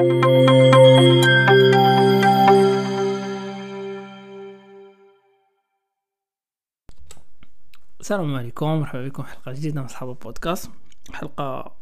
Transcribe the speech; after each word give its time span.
السلام 0.00 0.14
عليكم 8.34 8.66
مرحبا 8.66 9.08
بكم 9.08 9.22
حلقة 9.22 9.52
جديدة 9.52 9.82
من 9.82 9.88
صحاب 9.88 10.10
البودكاست. 10.10 10.70
حلقة 11.12 11.72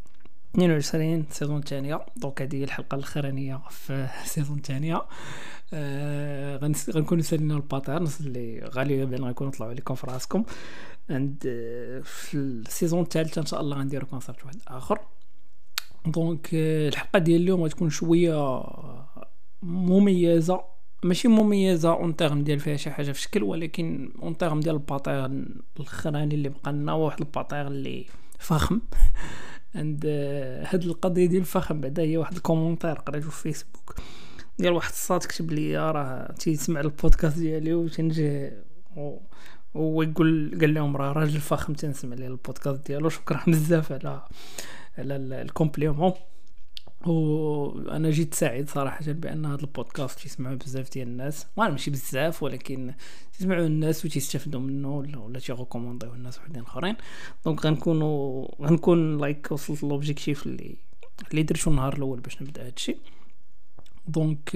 22 0.54 1.26
saison 1.30 1.58
الثانية. 1.58 2.06
donc 2.16 2.42
هذه 2.42 2.64
الحلقة 2.64 2.94
الأخرانية 2.94 3.60
في 3.70 4.08
ال 4.24 4.29
saison 4.29 4.56
الثانية. 4.56 5.02
آه 5.72 6.72
غنكون 6.90 7.22
سالينا 7.22 7.54
ال 7.56 7.63
patterns 7.63 8.16
اللي 8.20 8.60
غالبا 8.64 9.16
غيكونوا 9.16 9.52
طلعوا 9.52 9.72
عليكم 9.72 9.94
في 9.94 10.06
راسكم 10.06 10.44
عند 11.10 11.42
آه 11.46 12.00
في 12.00 12.34
ال 12.34 12.44
saison 12.44 13.00
الثالثة 13.02 13.40
إن 13.40 13.46
شاء 13.46 13.60
الله 13.60 13.76
غنديرو 13.76 14.06
concept 14.06 14.44
واحد 14.44 14.58
آخر. 14.68 15.17
donc 16.10 16.48
آه 16.54 16.88
الحلقة 16.88 17.18
ديال 17.18 17.40
اليوم 17.42 17.62
غتكون 17.62 17.90
شوية 17.90 18.62
مميزة. 19.62 20.60
ماشي 21.04 21.28
مميزة 21.28 21.92
en 21.92 22.16
terme 22.16 22.44
ديال 22.44 22.60
فيها 22.60 22.76
شي 22.76 22.90
حاجة 22.90 23.12
في 23.12 23.20
شكل 23.20 23.42
ولكن 23.42 24.12
en 24.22 24.36
terme 24.36 24.60
ديال 24.60 24.74
ال 24.74 24.83
pattern 24.83 25.46
الأخراني 25.80 26.34
اللي 26.34 26.48
بقى 26.48 26.72
لنا 26.72 26.92
واحد 26.92 27.20
ال 27.20 27.26
pattern 27.26 27.66
اللي 27.66 28.06
فخم. 28.38 28.80
عند 29.74 30.06
هاد 30.64 30.84
القضية 30.84 31.26
ديال 31.26 31.40
الفخم 31.40 31.80
بعدا 31.80 32.02
هي 32.02 32.16
واحد 32.16 32.36
ال 32.36 32.41
commentaire 32.41 32.92
قريتو 32.94 33.30
في 33.30 33.42
فيسبوك 33.42 33.94
ديال 34.58 34.72
واحد 34.72 34.90
الصاد 34.90 35.20
كتب 35.20 35.50
لي 35.52 35.90
راه 35.90 36.32
تيسمع 36.32 36.80
البودكاست 36.80 37.38
ديالي 37.38 37.74
وتنجي 37.74 38.50
هو 39.76 40.02
يقول 40.02 40.58
قال 40.60 40.74
لهم 40.74 40.96
راه 40.96 41.12
راجل 41.12 41.40
فخم 41.40 41.72
تنسمع 41.72 42.14
ليه 42.16 42.26
البودكاست 42.26 42.86
ديالو. 42.86 43.08
شكرا 43.08 43.40
بزاف 43.46 43.92
على 43.92 44.22
على 44.98 45.16
ال 45.16 45.25
compliment 45.25 46.12
وأنا 47.06 48.10
جيت 48.10 48.34
سعيد 48.34 48.70
صراحة 48.70 49.12
بأن 49.12 49.46
هذا 49.46 49.60
البودكاست 49.60 50.18
تيسمعوا 50.20 50.54
بزاف 50.54 50.90
ديال 50.90 51.08
الناس. 51.08 51.46
ما 51.56 51.68
ماشي 51.68 51.90
بزاف 51.90 52.42
ولكن 52.42 52.94
تسمعوا 53.32 53.66
الناس 53.66 54.04
وتستافدوا 54.04 54.60
منه 54.60 54.96
ولا 54.96 55.18
ولا 55.18 55.38
تي 55.38 55.50
recommandi 55.50 56.08
و 56.08 56.14
الناس 56.14 56.38
وحدين 56.38 56.62
آخرين. 56.62 56.96
donc 57.44 57.66
غنكونوا 57.66 58.48
غنكون 58.62 59.18
like 59.18 59.52
وصلت 59.52 59.82
l'objectif 59.82 60.46
اللي 60.46 60.76
اللي 61.30 61.42
درتو 61.42 61.70
النهار 61.70 61.96
الأول 61.96 62.20
باش 62.20 62.42
نبدأ 62.42 62.66
هادشي. 62.66 62.96
donc 64.08 64.50
euh, 64.50 64.54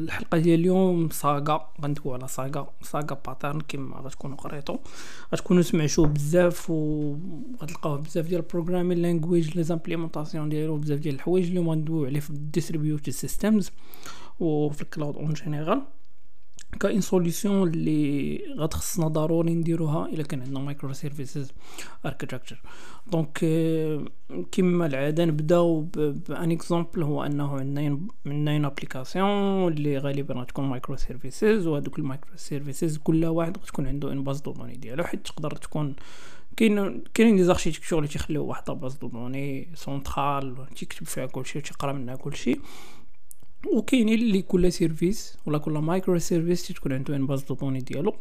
الحلقة 0.00 0.38
ديال 0.38 0.60
اليوم 0.60 1.08
saga 1.08 1.72
غندويو 1.82 2.14
على 2.14 2.28
saga 2.28 2.70
saga 2.82 3.20
pattern 3.26 3.60
كيما 3.60 3.96
غتكونوا 3.96 4.36
قريتو. 4.36 4.76
غتكونوا 5.34 5.62
سمعتوه 5.62 6.06
بزاف 6.06 6.70
وغتلقاوه 6.70 7.96
بزاف 7.96 8.26
ديال 8.26 8.40
ال 8.40 8.45
programming 8.45 8.98
language 8.98 9.56
les 9.56 9.62
implémentations 9.62 10.48
ديالو 10.48 10.76
بزاف 10.76 10.98
ديال 10.98 11.14
الحوايج 11.14 11.46
اللي 11.46 11.60
غندويو 11.60 12.06
عليه 12.06 12.20
في 12.20 12.30
ال 12.30 12.37
distributed 12.37 13.10
systems 13.10 13.70
وفي 14.40 14.82
ال 14.82 14.88
cloud 14.88 15.16
en 15.16 15.32
général 15.32 15.82
كاين 16.80 17.00
solution 17.00 17.68
اللي 17.68 18.40
غتخصنا 18.58 19.08
ضروري 19.08 19.54
نديروها 19.54 20.06
إلا 20.06 20.22
كان 20.22 20.40
عندنا 20.42 20.60
microservices 20.60 21.52
architecture 22.06 22.60
donc 23.06 23.38
كما 24.52 24.86
العادة 24.86 25.24
نبداو 25.24 25.80
ب 26.28 26.35
un 26.35 26.50
exemple 26.50 27.02
هو 27.02 27.24
أنه 27.24 27.58
عندنا 27.58 27.98
عندنا 28.26 28.66
application 28.66 29.72
اللي 29.72 29.98
غالبا 29.98 30.34
غتكون 30.34 30.64
microservices 30.64 31.66
وهذوك 31.66 31.98
ال 31.98 32.36
microservices 32.36 32.96
كل 32.98 33.24
واحد 33.24 33.58
غتكون 33.58 33.86
عنده 33.86 34.12
une 34.12 34.24
base 34.24 34.40
de 34.40 34.52
données 34.52 34.76
ديالو 34.76 35.04
حيت 35.04 35.26
تقدر 35.26 35.50
تكون 35.50 35.96
كاين 36.56 37.04
كاينين 37.14 37.36
des 37.36 37.44
architectures 37.44 37.98
اللي 37.98 38.08
تيخليو 38.08 38.44
واحد 38.44 38.70
base 38.70 38.94
de 38.94 39.08
données 39.08 39.68
centrale 39.74 40.66
تيكتب 40.76 41.06
فيها 41.06 41.26
كلشي 41.26 41.58
وتيقرا 41.58 41.92
منها 41.92 42.16
كلشي. 42.16 42.56
وكاينين 43.72 44.18
اللي 44.18 44.42
كل 44.42 44.72
service 44.72 45.36
ولا 45.46 45.58
كل 45.58 45.72
microservice 45.72 46.68
تكون 46.68 46.92
عنده 46.92 47.16
une 47.16 47.26
base 47.26 47.42
de 47.42 47.54
données 47.54 47.78
ديالو 47.78 48.14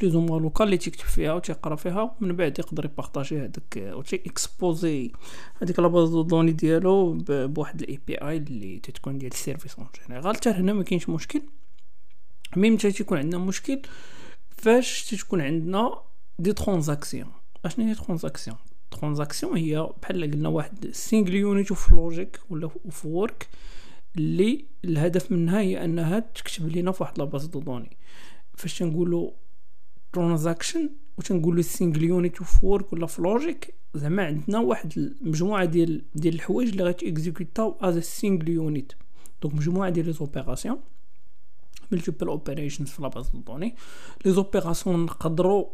plus 0.00 0.16
ou 0.16 0.23
moins 0.23 0.40
locale 0.40 0.66
اللي 0.66 0.78
تكتب 0.78 1.04
فيها 1.04 1.32
وتيقرا 1.32 1.76
فيها 1.76 2.16
ومن 2.20 2.36
بعد 2.36 2.58
يقدر 2.58 2.84
ي 2.84 2.90
partager 2.90 3.38
هذاك 3.38 3.78
أو 3.78 4.02
تي 4.02 4.16
exposer 4.16 5.12
هذيك 5.62 5.78
la 5.78 5.88
base 5.88 6.10
de 6.10 6.22
données 6.22 6.52
ديالو 6.52 7.18
بواحد 7.28 7.82
ال 7.82 8.00
API 8.06 8.36
اللي 8.36 8.78
تتكون 8.78 9.18
ديال 9.18 9.32
ال 9.32 9.37
service 9.37 9.74
en 9.74 9.86
général. 10.00 10.36
حتى 10.36 10.50
هنا 10.50 10.72
ما 10.72 10.82
كاينش 10.82 11.08
مشكل. 11.08 11.42
mais 12.56 12.78
حتى 12.78 12.92
تيكون 12.92 13.18
عندنا 13.18 13.38
مشكل 13.38 13.80
فاش 14.56 15.04
تتكون 15.10 15.40
عندنا 15.40 15.98
des 16.38 16.52
transactions 16.52 17.32
أشنو 17.64 17.86
هي 17.86 17.94
transaction؟ 17.94 18.56
transaction 18.90 19.56
هي 19.56 19.88
بحال 20.02 20.30
قلنا 20.32 20.48
واحد 20.48 20.90
single 20.92 21.34
unit 21.34 21.72
of 21.72 21.94
logic 21.94 22.40
ولا 22.50 22.70
of 22.90 23.08
work 23.08 23.48
اللي 24.16 24.64
الهدف 24.84 25.32
منها 25.32 25.60
هي 25.60 25.84
أنها 25.84 26.18
تكتب 26.18 26.68
لينا 26.68 26.92
في 26.92 27.02
واحد 27.02 27.18
la 27.18 27.27
base 27.27 27.46
de 27.46 27.60
données. 27.60 27.96
فاش 28.54 28.78
تنقولوا 28.78 29.30
transaction 30.12 30.90
وتنقولوا 31.18 31.62
single 31.62 32.02
unit 32.04 32.38
of 32.38 32.64
work 32.64 32.92
ولا 32.92 33.06
of 33.06 33.22
logic 33.22 33.74
زعما 33.94 34.24
عندنا 34.26 34.58
واحد 34.58 34.92
المجموعه 34.96 35.64
ديال 35.64 36.02
ديال 36.14 36.34
الحوايج 36.34 36.68
اللي 36.68 36.82
غاتيكزيكوتاو 36.84 37.76
as 37.80 37.98
single 37.98 38.48
unit 38.48 38.92
donc 39.42 39.54
مجموعة 39.54 39.90
ديال 39.90 40.06
les 40.06 40.12
opérations 40.12 40.80
multiple 41.92 42.26
operations 42.26 42.88
في 42.88 43.02
la 43.02 43.11
base 43.11 43.28
de 43.28 43.38
données. 43.38 43.74
les 44.24 44.32
opérations 44.32 45.04
نقدروا 45.04 45.66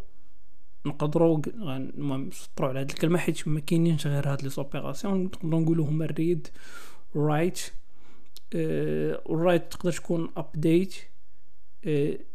نقدروا 0.87 1.41
المهم 1.47 2.29
نسطروا 2.29 2.69
على 2.69 2.81
هاد 2.81 2.91
الكلمة 2.91 3.19
حيت 3.19 3.49
ما 3.49 3.61
كاينينش 3.61 4.07
غير 4.07 4.33
هاد 4.33 4.43
les 4.43 4.49
opérations 4.49 5.25
نقدروا 5.25 5.61
نقولوا 5.61 5.87
هما 5.87 6.07
read 6.07 6.49
write، 7.17 7.61
write 9.31 9.73
تقدر 9.73 9.93
تكون 9.93 10.31
update 10.37 10.95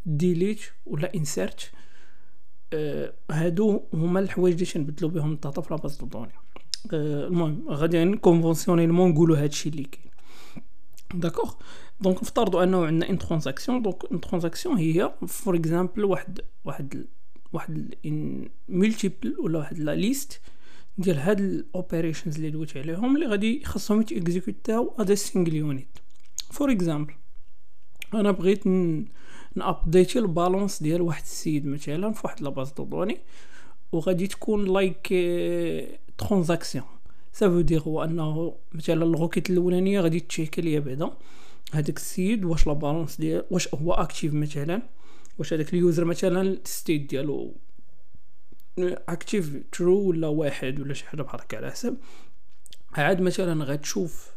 delete 0.06 0.60
ولا 0.86 1.16
insert 1.16 1.72
هادو 3.32 3.84
هما 3.94 4.20
الحوايج 4.20 4.54
اللي 4.54 4.66
تنبدلو 4.66 5.10
بهم 5.10 5.32
ال 5.32 5.38
data 5.38 5.62
في 5.62 5.74
la 5.74 5.82
base 5.82 5.98
de 5.98 6.06
données. 6.06 6.32
المهم 6.94 7.70
غادي 7.70 7.98
يعني 7.98 8.18
conventionnellement 8.18 9.12
نقولو 9.12 9.34
هادشي 9.36 9.70
اللي 9.70 9.84
كاين. 9.84 10.12
d'accord 11.14 11.54
donc 12.02 12.24
نفترضوا 12.24 12.64
أنه 12.64 12.86
عندنا 12.86 13.10
une 13.10 13.18
transaction 13.18 13.82
donc 13.82 14.12
une 14.12 14.22
transaction 14.22 14.78
هي 14.78 15.14
for 15.28 15.56
example 15.56 16.04
واحد 16.06 16.42
واحد 16.66 17.06
واحد 17.54 17.96
un 18.06 18.50
multiple 18.70 19.36
ولا 19.40 19.60
واحد 19.60 19.80
la 19.80 19.96
liste 19.96 20.42
ديال 20.98 21.18
هاد 21.18 21.40
ال 21.40 21.48
operations 21.48 22.36
اللي 22.36 22.50
دويت 22.50 22.78
عليهم 22.78 23.16
اللي 23.16 23.28
غادي 23.28 23.64
خاصهم 23.66 24.02
يتيكزيكوتاو 24.02 24.96
as 25.00 25.16
single 25.16 25.56
unit 25.56 25.88
for 26.52 26.72
example 26.72 27.14
أنا 28.14 28.32
بغيت 28.32 28.68
نابديتي 29.56 30.20
ال 30.20 30.28
balance 30.28 30.84
ديال 30.84 31.02
واحد 31.02 31.24
السيد 31.24 31.66
مثلا 31.66 32.12
في 32.12 32.22
واحد 32.24 32.42
la 32.42 32.52
base 32.52 32.72
de 32.72 32.84
données 32.84 33.18
وغادي 33.92 34.28
تكون 34.28 34.66
like 34.66 35.14
transaction 36.18 36.86
ça 37.34 37.43
veut 37.43 37.62
dire 37.62 37.82
هو 37.82 38.04
أنه 38.04 38.56
مثلا 38.74 39.04
ال 39.04 39.09
requête 39.09 39.50
الأولانية 39.50 40.02
غادي 40.02 40.20
تشيكي 40.20 40.60
ليا 40.60 40.80
بعدا. 40.80 41.12
هذاك 41.74 41.98
السيد 41.98 42.46
واش 42.46 42.68
la 42.68 42.74
balance 42.74 43.18
ديال 43.18 43.46
واش 43.52 43.76
هو 43.76 43.94
actif 43.94 44.34
مثلا؟ 44.34 44.82
واش 45.38 45.54
هذاك 45.54 45.74
ال 45.74 45.80
user 45.80 46.06
مثلا 46.06 46.42
ال 46.42 46.53
state 46.53 47.10
ديالو 47.10 47.54
active 48.80 49.64
true 49.72 50.10
ولا 50.10 50.28
واحد 50.28 50.80
ولا 50.80 50.94
شي 50.94 51.06
حاجة 51.06 51.22
بحال 51.22 51.42
هكا 51.42 51.58
على 51.58 51.72
حسب 51.72 51.98
عاد 52.94 53.22
مثلا 53.22 53.64
غتشوف 53.64 54.35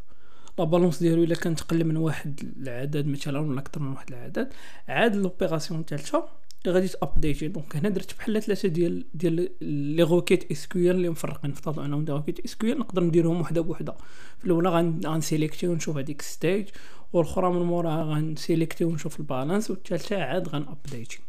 la 0.59 0.65
balance 0.65 0.99
ديالو 0.99 1.23
إلا 1.23 1.35
كان 1.35 1.55
تقل 1.55 1.83
من 1.83 1.97
واحد 1.97 2.53
العدد 2.57 3.07
مثلا 3.07 3.39
ولا 3.39 3.59
أكثر 3.59 3.81
من 3.81 3.91
واحد 3.91 4.09
العدد 4.09 4.53
عاد 4.87 5.15
l'opération 5.15 5.79
الثالثه 5.79 6.29
غادي 6.67 6.87
تأبديتي. 6.87 7.47
donc 7.47 7.75
هنا 7.75 7.89
درت 7.89 8.17
بحال 8.17 8.43
ثلاثة 8.43 8.67
ديال 8.67 9.05
ديال 9.13 9.49
les 9.61 10.03
requêtes 10.03 10.51
SQL 10.51 10.91
اللي 10.91 11.09
مفرقين 11.09 11.51
نفترضوا 11.51 11.85
أنهم 11.85 12.05
des 12.05 12.11
requêtes 12.11 12.39
SQL 12.39 12.75
نقدر 12.75 13.03
نديرهم 13.03 13.41
وحدة 13.41 13.61
بوحدة. 13.61 13.95
في 14.39 14.45
الأولى 14.45 14.69
غنسيليكتي 15.05 15.67
ونشوف 15.67 15.97
هذيك 15.97 16.21
state 16.21 16.67
والأخرى 17.13 17.53
من 17.53 17.61
موراها 17.61 18.03
غنسيليكتي 18.03 18.85
ونشوف 18.85 19.19
ال 19.19 19.26
balance 19.26 19.71
والثالثه 19.71 20.23
عاد 20.23 20.47
غنأبديتي. 20.47 21.19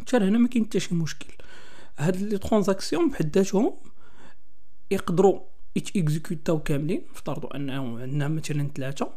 حتى 0.00 0.16
هنا 0.16 0.38
ما 0.38 0.48
كاين 0.48 0.64
حتى 0.64 0.80
شي 0.80 0.94
مشكل. 0.94 1.34
هاد 1.98 2.16
les 2.16 2.38
transactions 2.38 3.10
بحد 3.10 3.38
ذاتهم 3.38 3.76
يقدروا 4.90 5.40
يتيكزيكوتاو 5.76 6.58
كاملين 6.58 7.02
نفترضوا 7.10 7.56
انه 7.56 8.00
عندنا 8.00 8.28
مثلا 8.28 8.68
ثلاثة 8.74 9.10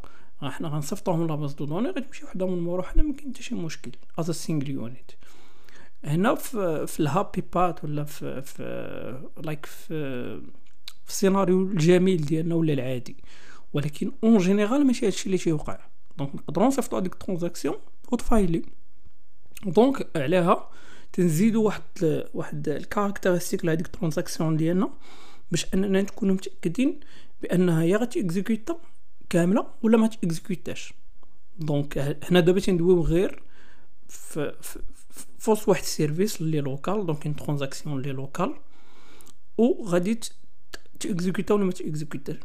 إحنا 0.44 0.68
غنصيفطوهم 0.68 1.28
la 1.28 1.37
base 1.37 1.54
de 1.54 1.66
données 1.66 1.90
غتمشي 1.90 2.26
وحده 2.26 2.48
من 2.48 2.60
مورا 2.60 2.82
حنا 2.82 3.04
ما 3.04 3.14
كاين 3.14 3.34
حتى 3.34 3.44
شي 3.44 3.56
مشكل 3.56 3.92
as 4.20 4.32
single 4.32 4.70
unit 4.70 5.12
هنا 6.04 6.36
في 6.36 6.88
في 6.88 7.00
ال 7.00 7.07
happy 7.07 7.44
path 7.54 7.84
ولا 7.84 8.04
في 8.04 8.42
في 8.42 9.30
like 9.44 9.66
في 9.66 9.88
في 11.06 11.10
السيناريو 11.10 11.62
الجميل 11.62 12.26
ديالنا 12.26 12.56
ولا 12.56 12.74
العادي 12.74 13.16
ولكن 13.74 14.12
en 14.24 14.38
général 14.38 14.88
ماشي 14.88 15.06
هادشي 15.06 15.26
اللي 15.26 15.38
تيوقع 15.38 15.80
donc 16.18 16.36
نقدروا 16.36 16.68
نصيفطوا 16.68 17.00
هذيك 17.00 17.14
ال 17.14 17.19
transaction 17.19 17.76
وتفايلي 18.12 18.62
donc 19.66 20.08
عليها 20.16 20.70
تنزيدوا 21.14 21.66
واحد 21.66 22.24
واحد 22.34 22.70
ال 22.70 22.76
caractéristique 22.76 23.66
لهذيك 23.66 23.86
ال 23.86 23.92
transaction 23.92 24.58
ديالنا 24.58 24.90
باش 25.52 25.66
أننا 25.74 26.02
نكونوا 26.02 26.36
متأكدين 26.36 27.00
بأنها 27.42 27.84
هي 27.84 27.96
غتيكزيكوتا 27.96 28.80
كاملة 29.30 29.68
ولا 29.84 29.98
ما 29.98 30.08
تيكزيكوتاش 30.08 30.94
donc 31.60 32.18
هنا 32.24 32.40
دابا 32.40 32.60
تندويو 32.60 33.02
غير 33.02 33.44
في 34.10 34.54
فوس 35.40 35.70
واحد 35.70 35.82
ال 35.82 35.89
service 35.89 36.42
اللي 36.42 36.60
local 36.60 37.06
donc 37.06 37.26
une 37.26 37.36
transaction 37.36 37.98
اللي 37.98 38.12
locale 38.12 38.56
و 39.58 39.86
غادي 39.86 40.20
تيكزيكوتا 41.00 41.54
ولا 41.54 41.66
ما 41.66 41.72
تيكزيكوتاش 41.72 42.36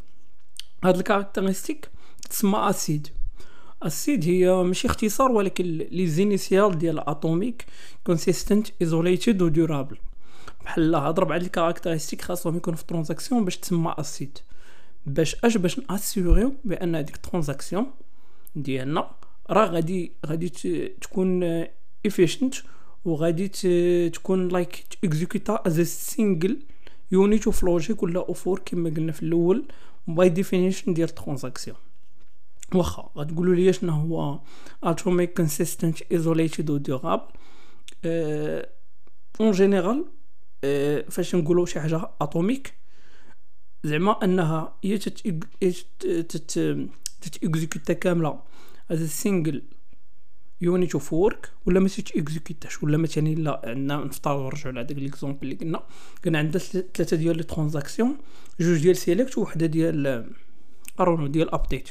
هاد 0.84 0.96
ال 0.96 1.02
caractéristique 1.02 1.90
تسمى 2.30 2.70
ACID. 2.70 3.08
ACID 3.82 4.24
هي 4.24 4.62
ماشي 4.62 4.88
اختصار 4.88 5.32
ولكن 5.32 5.64
les 5.64 6.06
initiales 6.06 6.78
ديال 6.78 7.08
atomic 7.08 7.66
consistent 8.04 8.68
isolated 8.80 9.42
و 9.42 9.48
durable 10.64 10.90
بحال 10.90 10.94
هاد 10.94 11.20
ربعه 11.20 11.36
ال 11.36 11.41
caractéristiques 11.41 12.22
خاصهم 12.22 12.56
يكونوا 12.56 12.78
في 12.78 12.84
transaction 12.84 13.44
باش 13.44 13.56
تسمى 13.56 13.94
ACID 13.98 14.38
باش 15.06 15.36
اش 15.44 15.56
باش 15.56 15.80
ناسيوريو 15.90 16.54
بأن 16.64 16.94
هذيك 16.94 17.14
ال 17.14 17.20
transaction 17.20 17.86
ديالنا 18.56 19.10
راه 19.50 19.66
غادي 19.66 20.12
غادي 20.26 20.48
تكون 21.00 21.64
efficient 22.06 22.54
وغادي 23.04 23.48
تكون 24.08 24.48
like 24.48 24.84
اكزيكوتا 25.04 25.62
as 25.66 25.80
single 25.80 26.58
unit 27.12 27.46
of 27.46 27.62
logic 27.62 28.02
ولا 28.02 28.20
of 28.20 28.34
work 28.34 28.62
كما 28.64 28.90
قلنا 28.90 29.12
في 29.12 29.22
الأول 29.22 29.64
by 30.08 30.28
definition 30.28 30.94
ديال 30.94 31.08
transaction. 31.08 31.76
واخا 32.74 33.10
غتقولوا 33.16 33.54
لي 33.54 33.72
شنو 33.72 33.92
هو 33.92 34.40
atomic 34.82 35.36
consistent 35.36 36.02
isolated 36.12 36.70
و 36.70 36.76
durable 36.76 37.22
en 39.40 39.50
général 39.50 40.04
فاش 41.10 41.34
نقولوا 41.34 41.66
شي 41.66 41.80
حاجة 41.80 42.10
atomic 42.20 42.74
زعما 43.84 44.24
أنها 44.24 44.76
هي 44.84 44.98
تتيكزيكوتا 47.78 47.92
كاملة 47.92 48.42
as 48.90 49.10
single 49.10 49.62
unit 50.60 50.92
of 50.92 51.12
work 51.12 51.52
ولا 51.66 51.80
ما 51.80 51.88
تيكزيكوتاش 51.88 52.82
ولا 52.82 52.96
مثلا 52.96 53.28
لا 53.28 53.60
عندنا 53.64 53.96
نفترض 53.96 54.40
نرجعوا 54.40 54.72
لهذاك 54.72 54.96
l'exemple 54.98 55.38
اللي 55.42 55.54
قلنا 55.54 55.82
كان 56.22 56.36
عندنا 56.36 56.62
ثلاثة 56.94 57.16
ديال 57.16 57.36
les 57.36 57.42
transactions 57.42 58.16
جوج 58.60 58.82
ديال 58.82 58.96
select 58.96 59.38
وحده 59.38 59.66
ديال 59.66 60.30
ارونو 61.00 61.26
ديال 61.26 61.54
update 61.54 61.88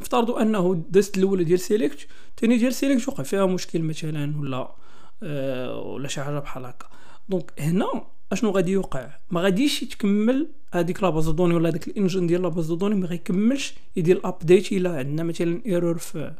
نفترضوا 0.00 0.42
أنه 0.42 0.84
دازت 0.90 1.18
الأولى 1.18 1.44
ديال 1.44 1.60
select 1.60 2.06
الثاني 2.30 2.58
ديال 2.58 2.74
select 2.74 3.08
وقع 3.08 3.22
فيها 3.22 3.46
مشكل 3.46 3.82
مثلا 3.82 4.40
ولا 4.40 4.74
ولا 5.84 6.08
شي 6.08 6.22
حاجة 6.22 6.38
بحال 6.38 6.64
هكا. 6.64 6.86
donc 7.28 7.52
هنا 7.58 8.06
أشنو 8.32 8.50
غادي 8.50 8.72
يوقع؟ 8.72 9.08
ما 9.30 9.40
غاديش 9.40 9.82
يتكمل 9.82 10.48
هذيك 10.74 11.02
la 11.02 11.10
base 11.10 11.28
de 11.28 11.34
données 11.34 11.54
ولا 11.54 11.68
هذاك 11.68 11.88
ال 11.88 11.93
engine 11.93 12.26
ديال 12.26 12.42
la 12.42 12.48
base 12.48 12.72
de 12.72 12.77
données 12.77 12.94
ما 12.94 13.06
غيكملش 13.06 13.74
يدير 13.96 14.20
update 14.24 14.72
إلى 14.72 14.88
عندنا 14.88 15.22
مثلا 15.22 15.62
error 15.66 15.98
في 15.98 16.34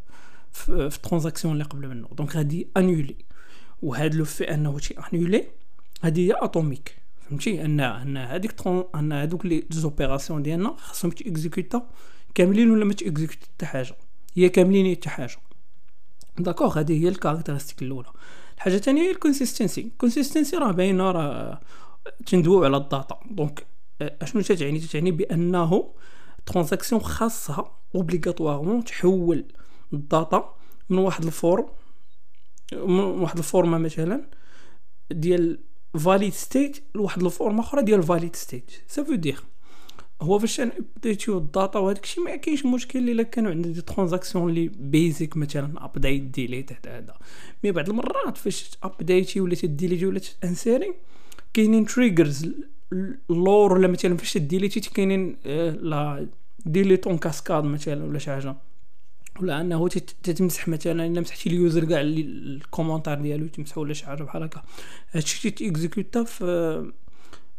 في, 0.52 0.72
ال 0.72 0.79
transaction 0.79 1.54
اللي 1.54 1.64
قبل 1.64 1.88
منه. 1.88 2.08
دونك 2.12 2.36
غادي 2.36 2.68
annuler 2.76 3.16
وهذا 3.82 4.16
le 4.16 4.24
fait 4.24 4.54
أنه 4.54 4.78
شي 4.78 4.94
annuler 5.12 5.44
هذه 6.02 6.20
هي 6.20 6.34
atomic 6.36 6.96
فهمتي؟ 7.28 7.64
ان 7.64 7.80
أن 7.80 8.16
هذيك 8.16 8.66
أن 8.94 9.12
هذوك 9.12 9.46
les 9.46 9.64
opérations 9.70 10.42
ديالنا 10.42 10.74
خاصهم 10.78 11.10
تيكزيكوتا 11.10 11.88
كاملين 12.34 12.70
ولا 12.70 12.84
ما 12.84 12.92
تيكزيكوتا 12.92 13.46
حتى 13.54 13.66
حاجة؟ 13.66 13.96
هي 14.34 14.48
كاملين 14.48 14.96
حتى 14.96 15.08
حاجة. 15.08 15.36
d'accord 16.38 16.78
هذه 16.78 17.04
هي 17.04 17.08
ال 17.08 17.13
caractéristique 17.13 17.82
الأولى. 17.82 18.08
الحاجة 18.56 18.74
الثانية 18.74 19.02
هي 19.02 19.10
ال 19.10 19.16
consistency 19.16 19.80
ال 19.80 19.87
consistency 19.87 20.56
راه 20.56 20.72
باينه 20.72 21.10
راه 21.10 21.60
تندويو 22.26 22.64
على 22.64 22.76
ال 22.76 22.83
data. 22.83 23.20
donc 23.30 23.66
أشنو 24.00 24.42
تتعني 24.42 24.80
تتعني 24.80 25.10
بأنه 25.10 25.94
transaction 26.46 27.00
خاصها 27.00 27.78
obligatoirement 27.94 28.84
تحول 28.84 29.44
ال 29.92 30.05
data 30.05 30.54
من 30.90 30.98
واحد 30.98 31.24
ال 31.24 31.31
forme 31.31 31.66
من 32.72 33.00
واحد 33.00 33.38
ال 33.38 33.44
format 33.44 33.78
مثلا 33.78 34.30
ديال 35.10 35.58
valid 35.98 36.32
state 36.32 36.84
لواحد 36.94 37.22
ال 37.22 37.28
format 37.28 37.60
أخرى 37.60 37.82
ديال 37.82 38.02
valid 38.02 38.36
state 38.36 38.70
ça 38.86 38.95
veut 38.95 39.14
dire 39.14 39.40
هو 40.22 40.38
فاش 40.38 40.60
ابديتيو 40.60 41.38
ال 41.38 41.46
data 41.46 41.78
وهذاك 41.78 42.04
الشيء 42.04 42.24
ما 42.24 42.36
كاينش 42.36 42.66
مشكل 42.66 43.10
إلا 43.10 43.22
كانوا 43.22 43.50
عندنا 43.50 43.72
des 43.72 43.80
transactions 43.80 44.48
اللي 44.48 44.68
basique 44.68 45.36
مثلا 45.36 45.84
update 45.84 46.22
delete 46.22 46.86
هذا 46.86 47.14
mais 47.64 47.72
بعض 47.72 47.88
المرات 47.88 48.36
فاش 48.36 48.70
ابديتي 48.82 49.40
ولا 49.40 49.54
تديليتي 49.54 50.06
ولا 50.06 50.20
تأنسيري 50.40 50.94
كاينين 51.54 51.86
triggers 51.86 52.50
لور 53.30 53.72
ولا 53.72 53.88
مثلا 53.88 54.16
فاش 54.16 54.38
ديليتي 54.38 54.80
كاينين 54.80 55.36
آه، 55.46 55.70
la 55.70 56.28
delete 56.66 57.05
en 57.05 57.18
cascade 57.18 57.64
مثلا 57.64 58.04
ولا 58.04 58.18
شي 58.18 58.30
حاجة. 58.30 58.56
ولا 59.40 59.60
أنه 59.60 59.88
تتمسح 59.88 60.68
مثلا 60.68 61.06
إلا 61.06 61.20
مسحتي 61.20 61.48
ال 61.48 61.55
user 61.55 61.84
كاع 61.84 62.00
ال 62.00 62.09
commentaires 62.09 63.14
ديالو 63.14 63.46
تمسحو 63.46 63.80
ولا 63.80 63.94
شي 63.94 64.06
حاجة 64.06 64.22
بحال 64.22 64.42
هكا. 64.42 64.62
هادشي 65.12 65.50
تيكزيكوتا 65.50 66.24
في 66.24 66.92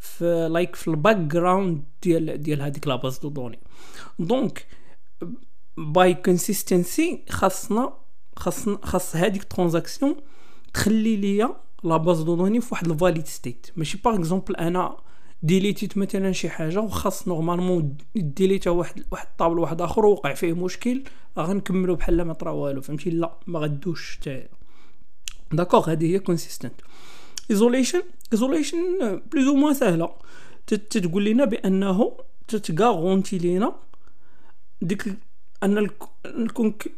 في 0.05 0.47
like 0.51 0.75
في 0.75 0.87
ال 0.87 1.17
background 1.17 1.83
ديال 2.03 2.41
ديال 2.41 2.61
هذيك 2.61 2.87
la 2.87 2.95
base 2.95 3.17
de 3.19 3.29
données 3.29 3.59
donc 4.19 4.67
by 5.77 6.13
consistency 6.13 7.25
خاصنا 7.29 7.93
خاصنا 8.35 8.79
خاص 8.83 9.15
هذيك 9.15 9.43
transaction 9.43 10.15
تخلي 10.73 11.15
ليا 11.15 11.55
la 11.83 11.97
base 11.97 12.21
de 12.21 12.35
données 12.35 12.61
في 12.61 12.67
واحد 12.71 12.87
ال 12.87 12.94
valid 12.94 13.27
state 13.27 13.67
ماشي 13.75 13.97
par 14.05 14.15
exemple 14.15 14.55
أنا 14.55 14.97
delete 15.43 15.84
يت 15.84 15.97
مثلا 15.97 16.31
شي 16.31 16.49
حاجة 16.49 16.79
وخاص 16.79 17.27
normalement 17.27 17.97
delete 18.15 18.63
ها 18.63 18.71
واحد 18.71 19.03
واحد 19.11 19.27
ال 19.27 19.32
table 19.32 19.59
واحد 19.59 19.81
آخر 19.81 20.05
ووقع 20.05 20.33
فيه 20.33 20.53
مشكل 20.53 21.03
غنكملو 21.39 21.95
بحال 21.95 22.21
ما 22.21 22.33
طرا 22.33 22.51
والو 22.51 22.81
فهمتي؟ 22.81 23.09
لا 23.09 23.37
ما 23.47 23.59
غدوش 23.59 24.17
حتى. 24.21 24.47
d'accord 25.51 25.91
هذه 25.91 26.05
هي 26.05 26.19
consistent 26.19 26.81
isolation 27.51 28.03
isolation 28.33 29.21
plus 29.31 29.47
ou 29.47 29.55
moins 29.55 29.73
سهله 29.73 30.09
تتقول 30.67 31.25
لنا 31.25 31.45
بانه 31.45 32.17
ت 32.47 32.57
garantie 32.57 33.37
لينا 33.37 33.75
ديك 34.81 35.15
ان 35.63 35.89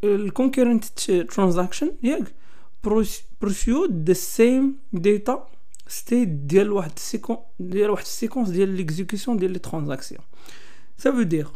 ال 0.04 0.11
concurrent 0.11 0.86
transaction 1.12 1.92
ياك 2.04 2.34
produce 3.42 3.86
the 3.86 4.14
same 4.14 4.76
data 4.94 5.48
state 5.88 6.28
ديال 6.28 6.72
واحد 6.72 6.92
ال 6.96 7.00
séquence 7.00 7.38
ديال 7.60 7.90
واحد 7.90 8.04
ال 8.04 8.09
séquence 8.09 8.50
ديال 8.50 8.70
l'exécution 8.70 9.38
ديال 9.38 9.52
les 9.52 9.60
transactions 9.60 10.22
ça 10.98 11.12
veut 11.12 11.22
dire 11.22 11.48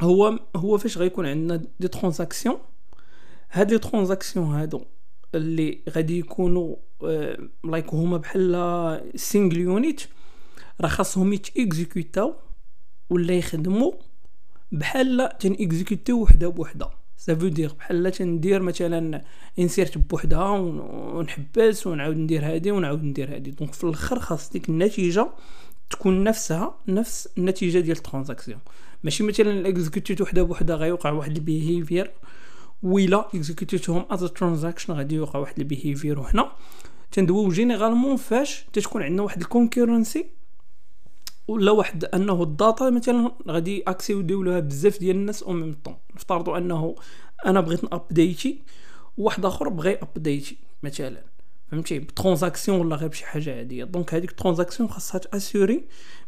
هو 0.00 0.38
هو 0.56 0.78
فاش 0.78 0.98
غيكون 0.98 1.26
عندنا 1.26 1.62
des 1.80 1.88
transactions 1.88 2.58
هاد 3.50 3.72
les 3.72 3.78
transactions 3.78 4.46
هادو 4.46 4.80
اللي 5.34 5.78
غادي 5.90 6.18
يكونوا 6.18 6.76
like 7.64 7.90
uh, 7.90 7.94
هما 7.94 8.16
بحال 8.16 9.10
single 9.14 9.60
unit 9.60 10.02
راه 10.80 10.88
خاصهم 10.88 11.32
يت 11.32 11.52
exécuta 11.52 12.24
و 12.24 12.34
ولا 13.10 13.34
يخدموا 13.34 13.92
بحال 14.72 15.28
تن 15.40 15.52
exécuter 15.52 16.14
و 16.14 16.22
وحدة 16.22 16.48
بوحدة. 16.48 16.90
ça 17.16 17.27
veut 17.27 17.48
dire 17.48 17.72
بحال 17.72 18.12
تندير 18.12 18.62
مثلا 18.62 19.24
insert 19.58 19.98
بوحدها 19.98 20.48
ونحبس 20.48 21.86
ونعاود 21.86 22.16
ندير 22.16 22.44
هادي 22.44 22.70
ونعاود 22.70 23.04
ندير 23.04 23.34
هادي. 23.34 23.50
donc 23.50 23.72
في 23.72 23.84
الأخر 23.84 24.18
خاص 24.18 24.50
ديك 24.50 24.68
النتيجة 24.68 25.28
تكون 25.90 26.24
نفسها 26.24 26.74
نفس 26.88 27.28
النتيجة 27.38 27.78
ديال 27.78 27.96
ال 27.96 28.01
transaction. 28.01 28.60
ماشي 29.04 29.22
مثلا 29.22 29.68
exécuter 29.68 30.14
ت 30.14 30.20
وحدة 30.20 30.42
بوحدة 30.42 30.74
غيوقع 30.74 31.10
واحد 31.10 31.36
ال 31.36 31.44
behavior 31.44 32.10
ويلا 32.82 33.28
exécuter 33.34 33.85
تهم 33.85 34.04
as 34.10 34.24
transaction 34.24 34.92
غادي 34.92 35.14
يوقع 35.14 35.38
واحد 35.38 35.58
ال 35.58 35.65
behavior 35.65 36.20
وحنا 36.20 36.52
تندويو 37.12 37.48
généralement 37.48 38.16
فاش 38.16 38.64
تتكون 38.72 39.02
عندنا 39.02 39.22
واحد 39.22 39.40
ال 39.40 39.47
concurrency 39.47 40.26
ولا 41.48 41.70
واحد 41.70 42.04
أنه 42.04 42.42
ال 42.42 42.52
data 42.52 42.90
مثلا 42.90 43.32
غادي 43.48 43.82
accéder 43.82 44.35
و 44.35 44.42
لها 44.42 44.60
بزاف 44.60 44.98
ديال 44.98 45.16
الناس 45.16 45.42
au 45.42 45.52
même 45.52 45.76
temps 45.84 45.96
نفترضوا 46.14 46.58
أنه 46.58 46.94
أنا 47.46 47.60
بغيت 47.60 47.84
ن 47.84 47.94
update 47.94 48.52
ي 48.52 48.62
واحد 49.18 49.44
آخر 49.44 49.68
بغى 49.68 49.94
update 49.94 50.47
ي 50.47 50.56
مثلا. 50.82 51.22
فهمتي؟ 51.70 51.98
ب 51.98 52.05
transaction 52.05 52.80
ولا 52.80 52.96
غير 52.96 53.08
بشي 53.08 53.26
حاجة 53.26 53.56
عادية. 53.56 53.84
donc 53.84 54.14
هذيك 54.14 54.30
ال 54.30 54.35
transaction 54.35 54.88
خاصها 54.88 55.18
ت 55.18 55.26
assurer 55.26 55.84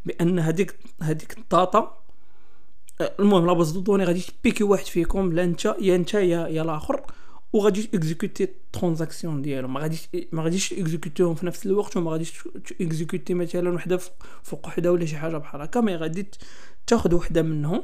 بأن 0.07 0.39
هذيك 0.39 0.79
هذيك 1.03 1.39
ال 1.39 1.51
data 1.51 2.02
المهم 3.21 3.47
la 3.47 3.53
base 3.53 3.71
de 3.71 3.81
données 3.81 4.05
غادي 4.05 4.21
تبيكي 4.41 4.65
واحد 4.65 4.85
فيكم 4.87 5.33
لا 5.33 5.45
انت 5.45 5.65
يا 5.65 5.97
انت 5.97 6.15
يا 6.15 6.49
يا 6.49 6.63
الآخر 6.63 7.03
وغادي 7.53 7.91
exécuter 7.95 8.45
ال 8.45 8.53
transaction 8.53 9.43
ديالو. 9.43 9.69
ما 9.69 9.81
غاديش 9.81 10.09
ما 10.33 10.43
غاديش 10.43 10.73
exécuter 10.73 11.22
هم 11.22 11.35
في 11.35 11.47
نفس 11.47 11.67
الوقت 11.67 11.97
وما 11.97 12.11
غاديش 12.11 12.33
exécuter 12.81 13.35
مثلا 13.35 13.71
وحدة 13.75 14.01
فوق 14.43 14.67
وحدة 14.67 14.93
ولا 14.93 15.07
شي 15.07 15.17
حاجة 15.17 15.37
بحال 15.37 15.61
هكا. 15.61 15.81
mais 15.81 15.97
غادي 15.97 16.27
تاخذ 16.87 17.15
وحدة 17.15 17.43
منهم 17.43 17.83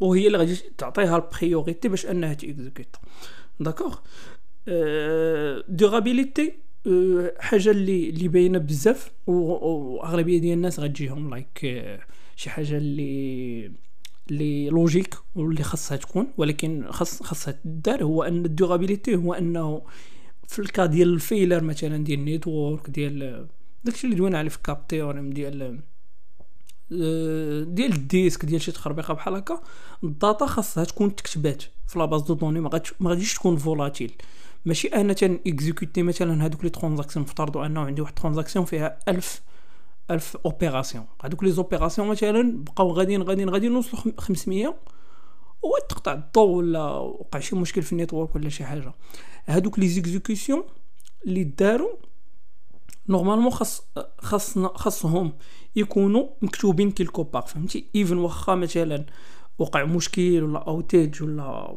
وهي 0.00 0.26
اللي 0.26 0.38
غادي 0.38 0.56
تعطيها 0.78 1.16
ال 1.16 1.24
priority 1.24 1.88
باش 1.88 2.06
أنها 2.06 2.34
ت 2.34 2.41
exécute. 2.41 2.96
d'accord 3.60 3.98
durability 5.68 6.52
حاجة 7.38 7.70
اللي 7.70 8.10
اللي 8.10 8.28
باينة 8.28 8.58
بزاف 8.58 9.12
وأغلبية 9.26 10.38
ديال 10.38 10.56
الناس 10.56 10.80
غتجيهم 10.80 11.30
like 11.30 11.88
شي 12.36 12.50
حاجة 12.50 12.76
اللي 12.76 13.72
اللي 14.30 14.68
logique 14.68 15.14
واللي 15.34 15.62
خاصها 15.62 15.96
تكون 15.96 16.26
ولكن 16.36 16.86
خاص 16.90 17.22
خاصها 17.22 17.58
تدار 17.64 18.04
هو 18.04 18.22
أن 18.22 18.44
ال 18.44 18.50
durability 18.50 19.16
هو 19.16 19.34
أنه 19.34 19.82
في 20.48 20.58
ال 20.58 20.65
cas 20.65 20.86
ديال 20.86 21.08
ال 21.08 21.15
failure 21.15 21.64
مثلا 21.64 22.04
ديال 22.04 22.18
ال 22.18 22.27
network 22.27 22.90
ديال 22.90 23.46
داكشي 23.84 24.06
اللي 24.06 24.16
دوينا 24.16 24.38
عليه 24.38 24.48
في 24.48 24.58
CAP 24.62 24.86
theorem 24.86 25.30
ديال 25.30 25.80
آه، 26.92 27.62
ديال 27.62 27.92
ال 27.92 27.99
disque 27.99 28.44
ديال 28.44 28.60
شي 28.60 28.72
تخربيقة 28.72 29.14
بحال 29.14 29.34
هكا 29.34 29.60
ال 30.04 30.12
data 30.12 30.46
خاصها 30.46 30.84
تكون 30.84 31.16
تكتبات 31.16 31.62
في 31.86 31.98
la 31.98 32.04
base 32.04 32.22
de 32.22 32.34
données 32.34 32.60
ما 32.60 32.70
غاديش 33.04 33.34
تكون 33.34 33.56
volatile. 33.56 34.12
ماشي 34.64 34.88
أنا 34.88 35.12
تن 35.12 35.38
exécuter 35.46 36.02
مثلا 36.02 36.46
هذوك 36.46 36.64
les 36.64 36.70
transactions 36.70 37.24
نفترضوا 37.24 37.66
أنه 37.66 37.80
عندي 37.80 38.02
واحد 38.02 38.14
transaction 38.14 38.64
فيها 38.64 38.98
ألف 39.08 39.42
ألف 40.10 40.36
opérations. 40.44 41.04
هذوك 41.24 41.44
les 41.44 41.50
opérations 41.50 42.08
مثلا 42.08 42.64
بقاو 42.64 42.92
غاديين 42.92 43.22
غاديين 43.22 43.50
غاديين 43.50 43.72
نوصلوا 43.72 44.14
500 44.18 44.74
تقطع 45.88 46.12
الضوء 46.12 46.48
ولا 46.48 46.84
وقع 46.90 47.38
شي 47.38 47.56
مشكل 47.56 47.82
في 47.82 47.92
ال 47.92 47.98
network 47.98 48.36
ولا 48.36 48.48
شي 48.48 48.64
حاجة. 48.64 48.92
هذوك 49.46 49.78
les 49.78 49.88
exécutions 49.88 50.62
اللي 51.26 51.44
داروا 51.44 51.96
normalement 53.08 53.50
خاص 53.50 53.82
خاصنا 54.18 54.70
خاصهم 54.74 55.32
يكونوا 55.76 56.28
مكتوبين 56.42 56.90
quelque 56.90 57.22
part 57.22 57.46
فهمتي؟ 57.46 57.86
even 57.96 58.16
واخا 58.18 58.54
مثلا 58.54 59.06
وقع 59.58 59.84
مشكل 59.84 60.42
ولا 60.42 60.58
outage 60.58 61.22
ولا 61.22 61.76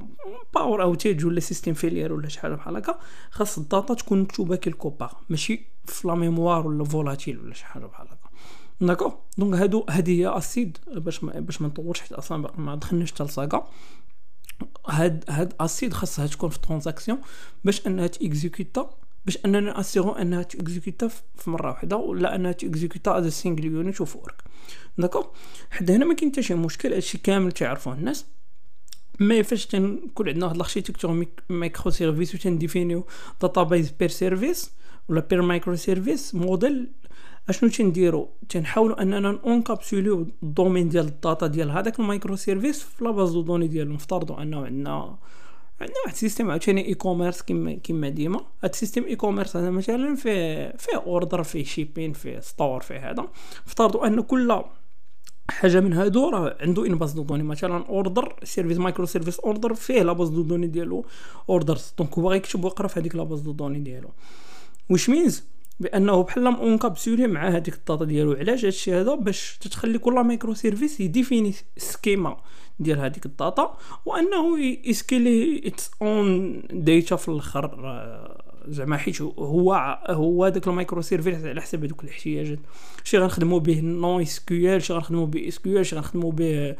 power 0.55 0.83
outage 0.83 1.25
ولا 1.25 1.39
system 1.39 1.73
failure 1.73 2.13
ولا 2.13 2.27
شحال 2.27 2.55
بحال 2.55 2.75
هكا 2.75 2.99
خاص 3.31 3.57
ال 3.57 3.64
data 3.64 3.93
تكون 3.93 4.21
مكتوبة 4.21 4.55
quelque 4.55 4.89
part. 4.89 5.13
ماشي 5.29 5.65
في 5.85 6.07
la 6.07 6.15
mémoire 6.15 6.67
ولا 6.67 6.83
volatile 6.83 7.39
ولا 7.39 7.53
شي 7.53 7.65
حاجة 7.65 7.85
بحال 7.85 8.07
هكا. 8.07 8.22
d'accord 8.81 9.11
donc 9.37 9.59
هادو 9.59 9.85
هادي 9.89 10.21
هي 10.21 10.37
ACID 10.37 10.77
باش 10.87 11.23
ما 11.23 11.39
باش 11.39 11.61
ما 11.61 11.67
نطولش 11.67 12.01
حيت 12.01 12.13
أصلا 12.13 12.51
ما 12.57 12.75
دخلناش 12.75 13.11
حتى 13.11 13.23
ل 13.23 13.32
saga 13.32 13.67
هاد 14.87 15.23
هاد 15.29 15.53
ACID 15.59 15.93
خاصها 15.93 16.27
تكون 16.27 16.49
في 16.49 16.59
transaction 16.59 17.17
باش 17.63 17.87
انها 17.87 18.07
ت 18.07 18.17
exécuta 18.17 18.89
باش 19.25 19.37
اننا 19.45 19.79
assurer 19.79 20.07
و 20.07 20.11
انها 20.11 20.43
ت 20.43 20.51
exécuta 20.51 21.07
في 21.07 21.49
مره 21.49 21.69
واحدة 21.69 21.97
ولا 21.97 22.35
انها 22.35 22.51
ت 22.51 22.59
exécuta 22.59 23.17
as 23.17 23.27
single 23.27 23.65
unit 23.65 23.99
of 23.99 24.15
work 24.15 24.43
d'accord 24.97 25.25
حد 25.71 25.91
هنا 25.91 26.05
ما 26.05 26.13
كاين 26.13 26.31
حتى 26.31 26.43
شي 26.43 26.53
مشكل 26.53 26.93
هادشي 26.93 27.17
كامل 27.17 27.51
تعرفوه 27.51 27.93
الناس 27.93 28.25
mais 29.19 29.43
فاش 29.43 29.65
تنكون 29.65 30.27
عندنا 30.27 30.45
واحد 30.45 30.55
ال 30.55 31.25
architecture 31.49 31.91
microservice 31.91 32.35
و 32.35 32.37
تن 32.37 32.53
définir 32.53 33.07
و 33.41 33.47
database 33.47 33.91
per 33.91 34.09
service 34.09 34.71
ولا 35.09 35.21
per 35.21 35.41
microservice 35.41 36.35
model 36.35 36.91
أشنو 37.49 37.69
تنديرو؟ 37.69 38.29
تنحاولوا 38.49 39.01
أننا 39.01 39.39
encapsuler 39.45 40.27
و 40.43 40.48
ال 40.48 40.53
domaine 40.53 40.89
ديال 40.89 41.05
ال 41.05 41.13
data 41.13 41.47
ديال 41.47 41.71
هذاك 41.71 41.99
ال 41.99 42.35
microservice 42.35 42.83
في 42.83 43.03
la 43.03 43.12
base 43.12 43.31
de 43.31 43.41
données 43.41 43.67
ديالو 43.67 43.93
نفترضوا 43.93 44.41
أنه 44.41 44.65
عندنا 44.65 45.17
عندنا 45.81 45.97
واحد 46.05 46.13
ال 46.13 46.18
system 46.18 46.51
عاوتاني 46.51 46.87
اي 46.87 46.93
كوميرس 46.93 47.41
كيما 47.41 47.73
كيما 47.73 48.09
ديما. 48.09 48.39
هاد 48.63 48.69
ال 48.69 49.03
system 49.03 49.15
e-commerce 49.15 49.57
هذا 49.57 49.69
مثلا 49.69 50.15
فيه 50.15 50.73
فيه 50.77 50.97
order 51.05 51.43
فيه 51.43 51.63
shipping 51.63 52.13
فيه 52.13 52.39
store 52.39 52.81
فيه 52.81 53.11
هذا. 53.11 53.27
افترضوا 53.67 54.07
أن 54.07 54.21
كل 54.21 54.61
حاجة 55.49 55.79
من 55.79 55.93
هادو 55.93 56.29
راه 56.29 56.57
عنده 56.61 56.85
une 56.85 56.95
base 56.95 57.11
de 57.11 57.23
données. 57.23 57.43
مثلا 57.43 57.85
order 57.85 58.35
service 58.43 58.77
microservice 58.77 59.39
order 59.39 59.73
فيه 59.73 60.03
la 60.03 60.13
base 60.13 60.29
de 60.29 60.41
données 60.41 60.67
ديالو 60.67 61.05
orders 61.49 61.93
donc 61.97 62.19
هو 62.19 62.31
غيكتب 62.31 62.63
ويقرا 62.63 62.87
في 62.87 62.99
هذيك 62.99 63.15
la 63.15 63.23
base 63.23 63.39
de 63.39 63.51
données 63.51 63.79
ديالو. 63.79 64.09
واش 64.89 65.09
means 65.09 65.43
بأنه 65.79 66.23
بحال 66.23 66.47
encapsuler 66.47 67.27
مع 67.27 67.49
هذيك 67.49 67.73
ال 67.73 67.79
data 67.79 68.05
ديالو. 68.05 68.33
علاش 68.33 68.65
هادشي 68.65 68.93
هذا؟ 68.93 69.15
باش 69.15 69.57
تتخلي 69.61 69.97
كل 69.97 70.13
microservice 70.13 70.53
ي 70.53 70.99
définir 70.99 71.53
schema 71.77 72.37
ديال 72.79 72.99
هذيك 72.99 73.25
ال 73.25 73.36
data 73.36 73.77
وأنه 74.05 74.59
ي 74.85 74.98
scale 74.98 75.61
ي 75.67 75.73
its 75.73 75.91
own 76.01 76.61
data 76.71 77.15
في 77.15 77.29
الأخر. 77.29 78.43
زعما 78.67 78.97
حيت 78.97 79.21
هو 79.21 79.99
هو 80.09 80.49
داك 80.49 80.67
ال 80.67 81.01
microservice 81.01 81.45
على 81.45 81.61
حسب 81.61 81.83
هذوك 81.83 82.03
الاحتياجات. 82.03 82.59
شي 83.03 83.17
غنخدموا 83.17 83.59
به 83.59 83.79
NoSQL 83.81 84.81
شي 84.81 84.93
غنخدموا 84.93 85.25
به 85.25 85.47
SQL 85.47 85.85
شي 85.85 85.95
غنخدموا 85.95 86.31
به 86.31 86.75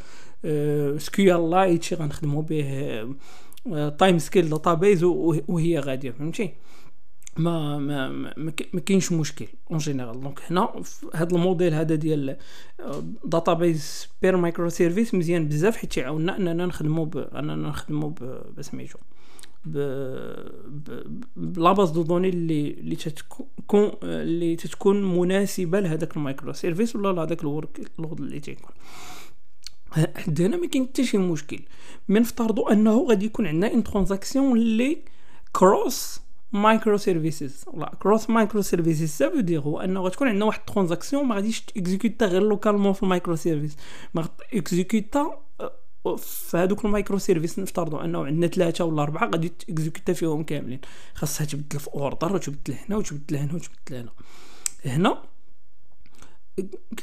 SQLite 0.98 1.84
شي 1.84 1.96
غنخدموا 1.96 2.42
به 2.42 3.16
Timescale 4.00 4.50
database 4.50 5.04
وهي 5.04 5.80
غادية 5.80 6.12
فهمتي؟ 6.12 6.54
ما 7.38 7.80
ما 7.80 8.10
ما, 8.10 8.54
ما 8.74 8.80
كاينش 8.86 9.12
مشكل 9.12 9.48
en 9.72 9.78
général 9.78 10.22
donc 10.22 10.40
هنا 10.50 10.84
هذا 11.16 11.36
الموديل 11.36 11.74
هذا 11.74 11.96
ديال 11.96 12.38
database 13.26 14.08
per 14.22 14.38
microservice 14.38 15.14
مزيان 15.14 15.48
بزاف 15.48 15.78
حيت 15.78 15.98
يعاوننا 15.98 16.38
أننا 16.38 16.66
نخدموا 16.66 17.40
أننا 17.40 17.56
نخدموا 17.56 18.12
بسميتو 18.58 19.00
ب 21.36 21.49
la 21.49 21.74
base 21.74 21.90
de 21.90 22.04
données 22.04 22.30
اللي 22.30 22.72
اللي 22.72 22.96
تتكون 22.96 23.92
اللي 24.04 24.56
تتكون 24.56 25.20
مناسبة 25.20 25.80
لهذاك 25.80 26.18
ال 26.18 26.54
microservice 26.54 26.96
ولا 26.96 27.14
لهذاك 27.14 27.42
ال 27.42 27.92
workload 28.00 28.20
اللي 28.20 28.40
تيكون. 28.40 28.72
حد 29.92 30.42
هنا 30.42 30.58
ما 30.58 30.68
كاين 30.68 30.86
حتى 30.86 31.06
شي 31.06 31.18
مشكل. 31.18 31.60
من 32.08 32.26
أنه 32.72 33.08
غادي 33.10 33.26
يكون 33.26 33.48
عندنا 33.48 33.74
une 33.74 33.84
transaction 33.84 34.58
اللي 34.58 34.98
cross 35.52 36.23
microservices 36.54 37.66
cross 38.00 38.30
microservices 38.30 39.10
ça 39.10 39.30
veut 39.30 39.40
dire 39.40 39.62
هو 39.62 39.80
انه 39.80 40.02
غتكون 40.02 40.28
عندنا 40.28 40.46
واحد 40.46 40.66
transaction 40.66 41.26
ما 41.26 41.36
غاديش 41.36 41.64
exécuta 41.78 42.26
غير 42.26 42.44
localement 42.44 42.94
في 42.94 43.04
ال 43.04 43.36
microservice 43.36 43.78
ما 44.14 44.28
exécuta 44.54 45.40
في 46.18 46.58
هذوك 46.58 46.86
ال 46.86 47.18
microservice 47.18 47.60
نفترضوا 47.60 48.04
انه 48.04 48.26
عندنا 48.26 48.48
ثلاثة 48.48 48.86
ولا 48.86 49.04
اربعه 49.04 49.30
غادي 49.30 49.50
ت 49.50 49.58
exécuta 49.58 50.14
فيهم 50.14 50.44
كاملين 50.44 50.80
خاصها 51.14 51.46
تبدل 51.46 51.80
في 51.80 51.88
order 51.88 52.36
وتبدل 52.36 52.74
هنا 52.74 52.98
وتبدل 52.98 53.36
هنا 53.36 53.54
وتبدل 53.54 53.96
هنا 53.96 54.12
هنا 54.86 55.33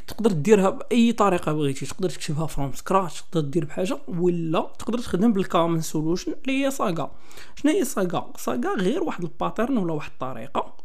تقدر 0.07 0.33
ديرها 0.33 0.71
بأي 0.71 1.13
طريقة 1.13 1.53
بغيتي. 1.53 1.87
تقدر 1.87 2.11
تكتبها 2.11 2.47
from 2.47 2.73
scratch 2.73 3.23
تقدر 3.23 3.49
دير 3.49 3.65
بحاجة 3.65 3.99
ولا 4.09 4.73
تقدر 4.79 4.99
تخدم 4.99 5.33
بال 5.33 5.45
common 5.45 5.81
solution 5.81 6.35
اللي 6.43 6.65
هي 6.65 6.71
saga 6.71 7.13
شنو 7.57 7.73
هي 7.73 7.85
saga 7.85 8.33
saga 8.37 8.75
غير 8.79 9.03
واحد 9.03 9.23
ال 9.23 9.30
pattern 9.30 9.79
ولا 9.79 9.93
واحد 9.93 10.11
الطريقة 10.13 10.77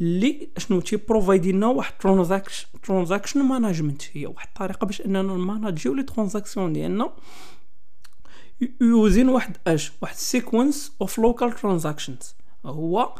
اللي 0.00 0.48
شنو 0.58 0.80
تي 0.80 0.96
بروفايدي 0.96 1.52
لنا 1.52 1.66
واحد 1.66 1.98
transaction 1.98 2.66
transaction 2.82 3.42
management 3.42 4.02
هي 4.12 4.26
واحد 4.26 4.48
الطريقة 4.48 4.84
باش 4.84 5.00
أننا 5.00 5.22
نماناجيو 5.22 5.94
les 5.94 6.02
transactions 6.02 6.72
ديالنا 6.72 7.12
using 8.80 9.28
واحد 9.28 9.56
اش 9.66 9.92
واحد 10.02 10.16
sequence 10.16 10.92
of 11.00 11.18
local 11.18 11.52
transactions 11.52 12.34
هو 12.66 13.14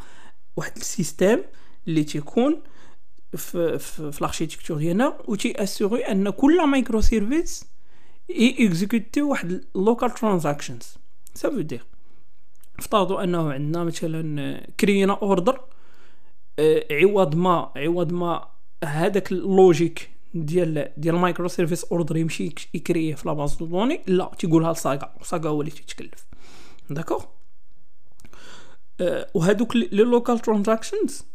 واحد 0.57 0.77
ال 0.77 0.85
système 0.85 1.39
اللي 1.87 2.03
تيكون 2.03 2.61
في 3.37 3.79
في, 3.79 4.11
في 4.11 4.17
ال 4.17 4.22
architecture 4.22 4.77
ديالنا 4.77 5.17
و 5.27 5.35
تي 5.35 5.63
اسوري 5.63 6.01
ان 6.01 6.29
كل 6.29 6.67
microservice 6.67 7.65
اكزيكوتي 8.31 9.21
واحد 9.21 9.65
local 9.75 10.11
transactions 10.11 10.97
ça 11.33 11.49
veut 11.49 11.61
dire 11.61 11.85
افترضوا 12.79 13.23
أنه 13.23 13.53
عندنا 13.53 13.83
مثلا 13.83 14.61
كرينا 14.79 15.13
order 15.21 15.61
عوض 16.91 17.35
ما 17.35 17.71
عوض 17.75 18.11
ما 18.11 18.47
هذاك 18.83 19.31
ال 19.31 19.41
logique 19.41 20.09
ديال 20.33 20.91
ديال 20.97 21.15
ال 21.15 21.47
microservice 21.47 21.83
order 21.83 22.17
يمشي 22.17 22.55
يكريه 22.73 23.15
في 23.15 23.27
la 23.27 23.36
base 23.36 23.55
de 23.55 23.65
données 23.65 24.01
لا 24.07 24.31
تيقولها 24.39 24.73
ل 24.73 24.81
saga 24.81 25.15
saga 25.21 25.49
هو 25.49 25.61
اللي 25.61 25.71
تيتكلف. 25.71 26.25
d'accord 26.89 27.23
وهادوك 29.33 29.75
les 29.75 30.03
local 30.03 30.39
transactions 30.39 31.25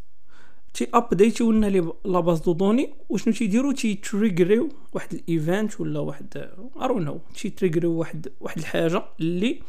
تي 0.79 0.89
ابديتيو 0.95 1.53
لنا 1.53 1.67
لي 1.67 1.93
la 2.05 2.17
base 2.17 2.41
de 2.41 2.53
données 2.53 2.95
وشنو 3.09 3.35
تيديرو 3.35 3.73
تي 3.73 3.95
تريغريو 3.95 4.69
واحد 4.93 5.15
ال 5.15 5.26
event 5.26 5.81
ولا 5.81 6.01
واحد 6.01 6.51
ارو 6.81 6.99
نو 6.99 7.21
تي 7.35 7.51
تريغريو 7.51 7.93
واحد 7.93 8.33
واحد 8.41 8.59
الحاجة 8.59 9.03
اللي 9.21 9.61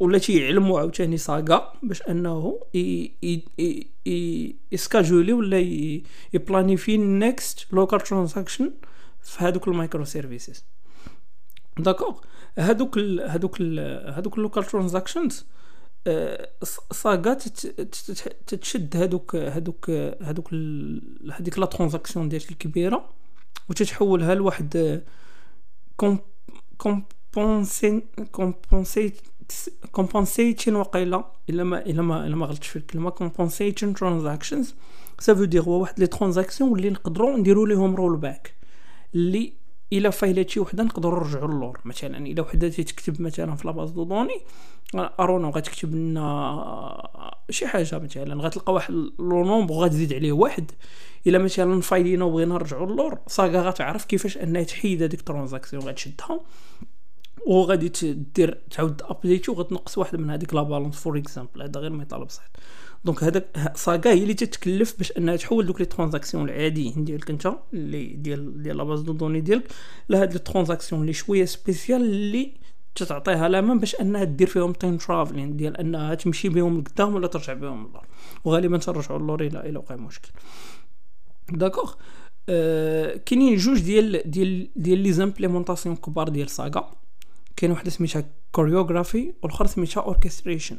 ولا 0.00 0.18
تيعلموا 0.18 0.80
عاوتاني 0.80 1.16
saga 1.16 1.72
باش 1.82 2.02
أنه 2.02 2.60
يسكاجولي 4.72 5.32
ولا 5.32 5.58
يبلانيفي 6.32 6.96
next 6.96 7.72
local 7.72 8.00
transaction 8.00 8.72
في 9.22 9.44
هذوك 9.44 9.68
ال 9.68 10.04
microservices 10.04 10.64
d'accord 11.78 12.20
هذوك 12.58 12.98
هذوك 12.98 13.60
هذوك 14.16 14.36
ال 14.38 14.42
local 14.42 14.64
transactions 14.64 15.46
saga 16.92 17.34
تتشد 18.46 18.96
هذوك 18.96 19.36
هذوك 19.36 19.90
هذوك 20.22 20.54
هذيك 21.32 21.58
la 21.58 21.66
transaction 21.66 22.28
ديالك 22.28 22.50
الكبيره 22.50 23.08
وتتحولها 23.68 24.34
لواحد 24.34 25.02
compensa 26.76 28.02
compensa 28.32 29.12
compensation 29.92 30.74
وقيلا 30.74 31.24
إلا 31.50 31.64
ما 31.64 31.86
إلا 31.86 32.02
ما 32.02 32.26
إلا 32.26 32.36
ما 32.36 32.46
غلطتش 32.46 32.68
في 32.68 32.76
الكلمة 32.76 33.10
compensation 33.10 33.94
transactions. 33.94 34.74
ça 35.18 35.34
veut 35.34 35.44
dire 35.44 35.62
هو 35.62 35.80
واحد 35.80 36.00
les 36.00 36.06
transactions 36.06 36.78
اللي 36.78 36.90
نقدروا 36.90 37.36
نديروا 37.36 37.66
لهم 37.66 37.94
rollback 37.96 38.54
اللي 39.14 39.52
إلا 39.92 40.10
فايلات 40.10 40.50
شي 40.50 40.60
وحدة 40.60 40.84
نقدروا 40.84 41.20
نرجعوا 41.20 41.48
اللور 41.48 41.80
مثلا 41.84 42.26
إلا 42.26 42.42
وحدة 42.42 42.68
تكتب 42.68 43.22
مثلا 43.22 43.56
في 43.56 43.66
la 43.66 43.74
base 43.74 43.90
de 43.90 43.93
données 43.93 44.04
I 44.04 44.10
don't 44.10 44.40
know 44.94 45.50
غتكتب 45.50 45.94
لنا 45.94 47.40
شي 47.50 47.66
حاجة. 47.66 47.98
مثلا 47.98 48.42
غتلقى 48.42 48.72
واحد 48.72 48.94
le 49.18 49.44
nombre 49.44 49.74
غادي 49.74 49.94
تزيد 49.94 50.12
عليه 50.12 50.32
واحد. 50.32 50.70
إلا 51.26 51.38
مثلا 51.38 51.80
فايلينا 51.80 52.24
وبغينا 52.24 52.54
نرجعوا 52.54 52.86
اللور 52.86 53.18
saga 53.26 53.62
غتعرف 53.62 54.04
كيفاش 54.04 54.38
أنها 54.38 54.62
تحيد 54.62 55.02
هذيك 55.02 55.20
ال 55.20 55.25
transaction 55.25 55.82
غتشدها 55.82 56.40
وغادي 57.46 57.88
تدير 57.88 58.58
تعاود 58.70 59.02
update 59.02 59.48
وغتنقص 59.48 59.98
واحد 59.98 60.18
من 60.18 60.30
هذيك 60.30 60.54
la 60.54 60.62
balance 60.62 60.96
for 60.96 61.18
example 61.18 61.62
هذا 61.62 61.80
غير 61.80 61.90
مثال 61.92 62.24
بسيط 62.24 62.50
donc 63.04 63.24
هذاك 63.24 63.72
saga 63.74 64.12
هي 64.12 64.22
اللي 64.22 64.34
تتكلف 64.34 64.98
باش 64.98 65.12
انها 65.12 65.36
تحول 65.36 65.66
دوك 65.66 65.80
les 65.80 65.86
transactions 65.86 66.48
العاديين 66.48 67.04
ديالك 67.04 67.30
انت 67.30 67.52
اللي 67.72 68.06
ديال 68.06 68.62
ديال 68.62 68.76
la 68.76 68.84
base 68.84 69.00
de 69.00 69.12
données 69.12 69.40
ديالك 69.40 69.72
لهاد 70.08 70.32
les 70.32 70.38
transactions 70.38 71.00
اللي 71.00 71.12
شوية 71.12 71.44
spéciales 71.44 72.02
اللي 72.02 72.52
تعطيها 72.94 73.48
la 73.48 73.58
main 73.58 73.78
باش 73.78 73.94
انها 73.94 74.24
دير 74.24 74.46
فيهم 74.46 74.72
time 74.72 74.96
travelling 74.96 75.56
ديال 75.56 75.76
انها 75.76 76.14
تمشي 76.14 76.48
بهم 76.48 76.80
لقدام 76.80 77.14
ولا 77.14 77.26
ترجع 77.26 77.52
بهم 77.52 77.86
للور 77.86 78.06
وغالبا 78.44 78.78
ترجعوا 78.78 79.18
للور 79.18 79.40
إلى 79.40 79.60
إلى 79.60 79.78
وقع 79.78 79.96
مشكل. 79.96 80.30
d'accord 81.50 81.94
آه 82.48 83.16
كاينين 83.16 83.56
جوج 83.56 83.80
ديال 83.80 84.30
ديال 84.30 84.70
ديال 84.76 84.98
les 84.98 85.12
implémentations 85.12 85.96
كبار 85.96 86.28
ديال 86.28 86.50
saga. 86.50 86.90
كاين 87.56 87.72
وحده 87.72 87.90
سميتها 87.90 88.24
choreography 88.52 89.32
والآخر 89.42 89.66
سميتها 89.66 90.02
orchestration 90.02 90.78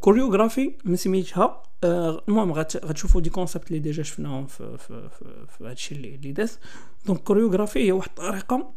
choreography 0.00 0.72
من 0.84 0.96
سميتها 0.96 1.62
المهم 1.84 2.52
غتشوفوا 2.52 3.20
des 3.20 3.30
concepts 3.30 3.68
اللي 3.68 3.78
déjà 3.78 4.02
شفناهم 4.02 4.46
في 4.46 4.78
في 4.78 5.08
في, 5.48 5.64
هادشي 5.64 5.94
اللي 5.94 6.14
اللي 6.14 6.32
داز 6.32 6.58
donc 7.06 7.18
choreography 7.20 7.78
هي 7.78 7.92
واحد 7.92 8.08
الطريقة 8.08 8.74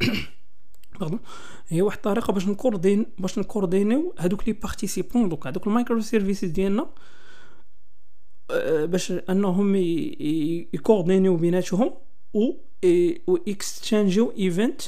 pardon 0.99 1.19
هي 1.67 1.81
واحد 1.81 1.97
الطريقة 1.97 2.33
باش 2.33 2.47
نكوردين 2.47 3.05
باش 3.17 3.39
نكوردينيو 3.39 4.15
هادوك 4.19 4.47
les 4.47 4.53
participants 4.53 5.29
دوك 5.29 5.47
هادوك 5.47 5.67
ال 5.67 6.01
microservices 6.01 6.49
ديالنا. 6.49 6.89
باش 8.83 9.11
أنهم 9.11 9.75
يكوردينيو 10.73 11.37
بيناتهم 11.37 11.93
و 12.33 12.51
اكستشينجيو 13.47 14.33
event 14.37 14.81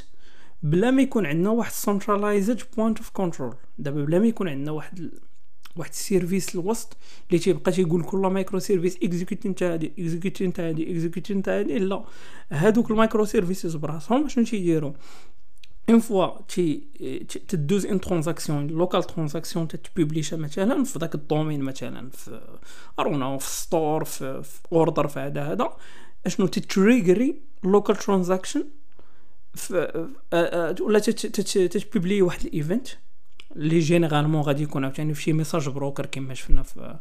بلا 0.63 0.91
ما 0.91 1.01
يكون 1.01 1.25
عندنا 1.25 1.49
واحد 1.49 1.71
centralized 1.71 2.61
point 2.77 2.97
of 2.97 3.09
control 3.09 3.55
دابا 3.77 4.05
بلا 4.05 4.19
ما 4.19 4.27
يكون 4.27 4.47
عندنا 4.47 4.71
واحد 4.71 5.11
واحد 5.75 5.89
ال 5.89 5.98
service 5.98 6.55
الوسط 6.55 6.97
اللي 7.29 7.39
تيبقى 7.39 7.71
تيقول 7.71 8.03
كل 8.03 8.17
microservice 8.17 8.97
اكزيكوتي 9.03 9.49
نتا 9.49 9.73
هادي 9.73 9.93
اكزيكوتي 9.99 10.47
نتا 10.47 10.69
هادي 10.69 10.91
اكزيكوتي 10.91 11.33
نتا 11.33 11.59
هادي 11.59 11.79
لا. 11.79 12.03
هادوك 12.51 12.91
ال 12.91 13.25
microservices 13.25 13.75
براسهم 13.75 14.27
شنو 14.27 14.45
تيديروا 14.45 14.93
une 15.89 15.99
fois 15.99 16.41
تي 16.47 16.83
تدوز 17.47 17.85
une 17.85 18.01
transaction 18.01 18.67
local 18.67 19.03
transaction 19.03 19.67
تتبوبليشا 19.67 20.35
مثلا 20.35 20.83
في 20.83 20.99
ذاك 20.99 21.15
ال 21.15 21.22
domain 21.22 21.61
مثلا 21.61 22.09
في 22.09 22.41
ارونا 22.99 23.37
في 23.37 23.49
store 23.49 24.03
في, 24.03 24.43
في 24.43 24.59
order 24.71 25.07
في 25.07 25.19
هذا 25.19 25.43
هذا 25.43 25.77
اشنو 26.25 26.47
تتريغري 26.47 27.35
local 27.63 27.95
transaction 27.95 28.65
ولا 30.81 30.99
تتبوبلي 30.99 32.21
واحد 32.21 32.45
ال 32.45 32.52
event 32.52 32.87
اللي 33.55 33.79
généralement 33.79 34.41
غادي 34.41 34.63
يكون 34.63 34.83
عاوتاني 34.83 35.13
في 35.13 35.21
شي 35.21 35.33
message 35.33 35.69
broker 35.69 36.05
كما 36.05 36.33
شفنا 36.33 36.63
في 36.63 36.99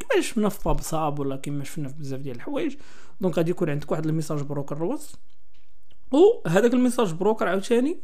كما 0.00 0.20
شفنا 0.20 0.48
في 0.48 0.58
pub 0.64 0.80
sub 0.80 1.18
ولا 1.18 1.36
كما 1.36 1.64
شفنا 1.64 1.88
في 1.88 1.94
بزاف 1.98 2.20
ديال 2.20 2.36
الحوايج. 2.36 2.76
donc 3.20 3.36
غادي 3.36 3.50
يكون 3.50 3.70
عندك 3.70 3.92
واحد 3.92 4.06
ال 4.06 4.10
message 4.10 4.42
broker 4.42 4.76
الوسط 4.76 5.18
وهذاك 6.10 6.74
ال 6.74 6.79
message 6.79 7.12
broker 7.12 7.48
عاوتاني 7.48 7.98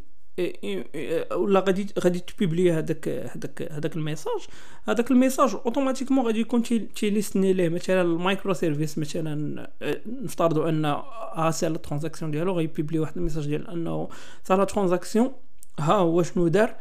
ولا 1.33 1.61
غادي 1.61 1.87
غادي 1.99 2.19
تبيبلي 2.19 2.73
هذاك 2.73 3.09
هذاك 3.09 3.73
هذاك 3.73 3.97
ال 3.97 4.02
message. 4.02 4.41
هذاك 4.89 5.11
ال 5.11 5.16
message 5.16 5.55
automatiquement 5.67 6.27
غادي 6.27 6.41
يكون 6.41 6.63
تيليستني 6.95 7.53
ليه. 7.53 7.69
مثلا 7.69 8.03
ال 8.03 8.53
microservice 8.53 8.99
مثلا 8.99 9.71
نفترضوا 10.07 10.69
أن 10.69 10.85
ها 10.85 11.51
سي 11.51 11.71
transaction 11.71 12.31
ديالو 12.31 12.53
غيبيبلي 12.53 12.99
واحد 12.99 13.17
ال 13.17 13.20
message 13.21 13.47
ديال 13.47 13.71
أنه 13.71 14.09
la 14.51 14.65
transaction 14.65 15.33
ها 15.79 15.95
هو 15.95 16.23
شنو 16.23 16.49
دار؟ 16.49 16.77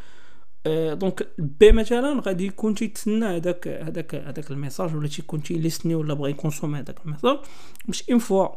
donc 0.94 1.28
B 1.38 1.72
مثلا 1.72 2.22
غادي 2.26 2.46
يكون 2.46 2.76
تيتسنى 2.76 3.26
هذاك 3.26 3.68
هذاك 3.68 4.16
هذاك 4.16 4.52
ال 4.52 4.57
message 4.57 4.96
ولا 4.96 5.08
تيكون 5.08 5.44
تيليستني 5.44 5.96
ولا 5.96 6.14
بغى 6.14 6.30
يكونسومي 6.32 6.80
هذاك 6.80 7.06
ال 7.06 7.10
message 7.10 7.38
باش 7.86 8.10
une 8.10 8.20
fois 8.20 8.48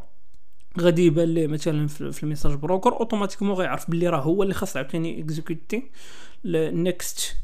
غادي 0.81 1.07
يبان 1.07 1.29
ليه 1.29 1.47
مثلا 1.47 1.87
في 1.89 2.23
ال 2.23 2.27
message 2.27 2.55
broker 2.55 2.93
automatiquement 2.93 3.53
غيعرف 3.53 3.91
بلي 3.91 4.09
راه 4.09 4.21
هو 4.21 4.43
اللي 4.43 4.55
خاص 4.55 4.77
عاوتاني 4.77 5.21
اكزيكوتي 5.21 5.83
next 6.45 7.37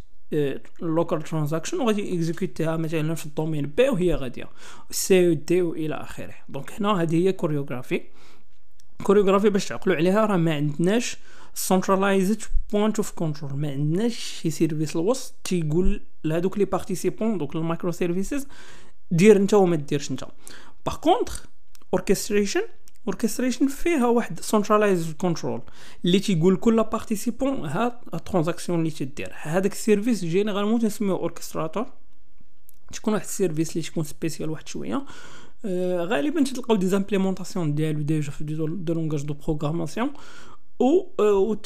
local 0.82 1.22
transaction 1.22 1.80
وغادي 1.80 2.14
اكزيكوتيها 2.14 2.76
مثلا 2.76 3.14
في 3.14 3.26
ال 3.26 3.32
domain 3.32 3.66
B 3.66 3.88
وهي 3.88 4.14
غادية 4.14 4.48
C 4.90 5.34
D 5.34 5.62
والى 5.62 5.94
اخره 5.94 6.34
donc 6.48 6.72
هنا 6.72 7.02
هذه 7.02 7.16
هي 7.16 7.32
choreography 7.32 8.02
choreography 9.02 9.50
باش 9.50 9.68
تعقلوا 9.68 9.96
عليها 9.96 10.26
راه 10.26 10.36
ما 10.36 10.54
عندناش 10.54 11.16
centralized 11.54 12.42
point 12.72 12.96
of 12.96 13.12
control 13.12 13.56
ما 13.56 13.70
عندناش 13.70 14.18
شي 14.42 14.50
service 14.50 14.96
الوسط 14.96 15.34
تيقول 15.44 16.02
لهادوك 16.24 16.58
les 16.58 16.64
participants 16.64 17.38
دوك 17.38 17.56
ال 17.56 17.90
microservices 17.92 18.46
دير 19.10 19.36
انت 19.36 19.54
وما 19.54 19.76
ديرش 19.76 20.10
انت 20.10 20.24
par 20.86 20.96
contre 20.96 21.46
orchestration 21.92 22.62
orchestration 23.06 23.66
فيها 23.66 24.06
واحد 24.06 24.40
centralized 24.40 25.12
control 25.18 25.60
اللي 26.04 26.18
تيقول 26.18 26.56
كل 26.56 26.84
participant 26.84 27.66
ها 27.66 28.00
ال 28.14 28.19
transaction 28.19 28.78
اللي 28.78 28.90
تدير 28.90 29.32
هذاك 29.42 29.72
ال 29.72 29.79
service 29.79 30.24
généralement 30.24 30.80
تنسميو 30.80 31.16
orchestrateur 31.16 31.86
تكون 32.92 33.14
واحد 33.14 33.24
ال 33.24 33.30
service 33.30 33.70
اللي 33.76 33.82
تكون 33.88 34.04
spéciale 34.04 34.50
واحد 34.50 34.68
شوية 34.68 35.04
غالبا 35.96 36.44
تلقاو 36.44 36.76
des 36.76 36.86
implémentations 36.86 37.74
ديالو 37.74 38.02
déjà 38.02 38.30
في 38.30 38.44
de 38.44 38.66
langages 38.94 39.22
de 39.22 39.34
programmation 39.34 40.10
و 40.80 41.56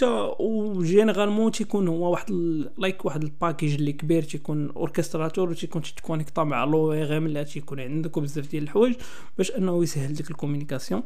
و 0.40 0.82
généralement 0.82 1.52
تيكون 1.52 1.88
هو 1.88 2.10
واحد 2.10 2.30
like 2.78 3.04
واحد 3.04 3.22
ال 3.22 3.29
package 3.29 3.74
اللي 3.74 3.92
كبير 3.92 4.22
تيكون 4.22 4.70
orchestrateur 4.70 5.54
تيكون 5.54 5.82
تيكونيكتا 5.82 6.44
مع 6.44 6.64
l'ORM 6.64 7.26
اللي 7.26 7.44
تيكون 7.44 7.80
عندك 7.80 8.16
وبزاف 8.16 8.50
ديال 8.50 8.62
الحوايج 8.62 8.94
باش 9.38 9.50
انه 9.50 9.82
يسهل 9.82 10.14
لك 10.14 10.30
ال 10.30 10.35
communication 10.35 11.02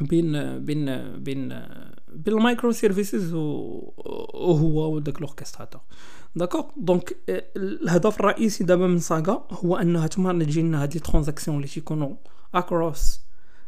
بين 0.00 0.58
بين 0.58 0.84
بين 1.18 1.48
بين 2.08 2.34
ال 2.34 2.72
microservices 2.72 3.34
وهو 3.34 4.94
وداك 4.94 5.18
ال 5.18 5.22
orchestrateur 5.22 5.80
d'accord 6.36 6.64
donc 6.76 7.16
الهدف 7.28 8.20
الرئيسي 8.20 8.64
دابا 8.64 8.86
من 8.86 8.98
saga 8.98 9.46
هو 9.50 9.76
انها 9.76 10.06
تمانجي 10.06 10.62
لنا 10.62 10.82
هاد 10.82 10.94
les 10.94 11.00
transactions 11.00 11.56
اللي 11.56 11.68
تيكونوا 11.68 12.16
across 12.54 13.20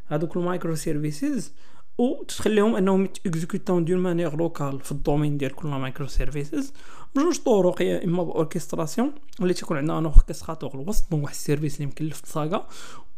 هادوك 0.08 0.36
ال 0.36 0.74
microservices 0.74 1.52
وتخليهم 1.98 2.76
انهم 2.76 3.08
اكزيكوتاو 3.26 3.80
d'une 3.80 3.98
manière 3.98 4.36
locale 4.36 4.80
في 4.80 4.92
ال 4.92 4.98
domaine 4.98 5.38
ديال 5.38 5.54
كل 5.54 5.68
microservices 5.68 6.72
بجوج 7.14 7.38
طرق 7.38 7.82
يا 7.82 8.04
إما 8.04 8.22
ب 8.22 8.28
orchestration 8.28 9.12
اللي 9.40 9.54
تيكون 9.54 9.76
عندنا 9.76 9.98
ان 9.98 10.04
orchestrateur 10.04 10.74
الوسط 10.74 11.12
واحد 11.12 11.34
ال 11.34 11.39
service 11.39 11.76
اللي 11.76 11.86
مكلف 11.86 12.22
ب 12.22 12.31
saga 12.31 12.68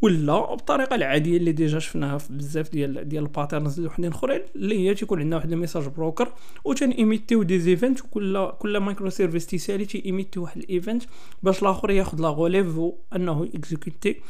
ولا 0.02 0.54
بالطريقة 0.54 0.96
العادية 0.96 1.36
اللي 1.36 1.52
déjà 1.52 1.78
شفناها 1.78 2.18
في 2.18 2.32
بزاف 2.32 2.70
ديال 2.70 3.08
ديال 3.08 3.22
ال 3.22 3.29
patterns 3.29 3.80
وحدين 3.80 4.12
أخرين 4.12 4.40
اللي 4.56 4.88
هي 4.88 4.94
تيكون 4.94 5.20
عندنا 5.20 5.36
واحد 5.36 5.52
ال 5.52 5.57
message 5.57 5.86
broker 5.86 6.32
و 6.64 6.72
ايميتيو 6.82 7.42
des 7.42 7.58
events 7.58 8.00
وكل 8.00 8.50
كل 8.58 8.78
microservice 8.78 9.46
تيسالي 9.46 9.84
تي 9.84 10.04
ايميتي 10.04 10.40
واحد 10.40 10.58
ال 10.58 10.66
event 10.66 11.02
باش 11.42 11.62
الآخر 11.62 11.90
ياخذ 11.90 12.20
la 12.20 12.28
relève 12.28 12.78
أنه 13.16 13.48
اكزيكوتي 13.54 14.20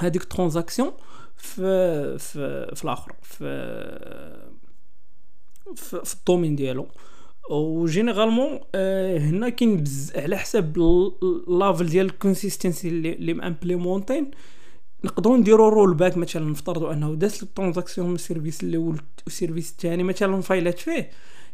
هذيك 0.00 0.24
transaction. 0.24 0.92
في 1.42 2.18
في 2.18 2.72
في 2.74 2.84
الآخر 2.84 3.12
في 3.22 3.44
في, 5.76 6.04
في 6.04 6.14
ال 6.14 6.19
domaine 6.19 6.56
ديالو. 6.56 6.88
و 7.50 7.58
généralement 7.58 8.60
آه 8.74 9.18
هنا 9.18 9.48
كاين 9.48 9.82
بز 9.82 10.12
على 10.16 10.36
حساب 10.36 10.78
level 11.48 11.86
ديال 11.86 12.06
ال 12.06 12.13
consistency 12.13 12.88
اللي, 12.88 13.12
اللي 13.12 13.34
مامبليمونتين 13.34 14.30
نقدروا 15.04 15.36
نديروا 15.36 15.70
rollback 15.70 16.16
مثلا 16.16 16.50
نفترضوا 16.50 16.92
أنه 16.92 17.14
داز 17.14 17.42
ال 17.42 17.47
transaction 17.47 18.08
من 18.08 18.14
ال 18.14 18.20
service 18.20 18.62
الأول 18.62 19.00
وال 19.24 19.34
service 19.34 19.70
الثاني 19.70 20.02
مثلا 20.02 20.40
failات 20.40 20.78
فيه 20.78 21.10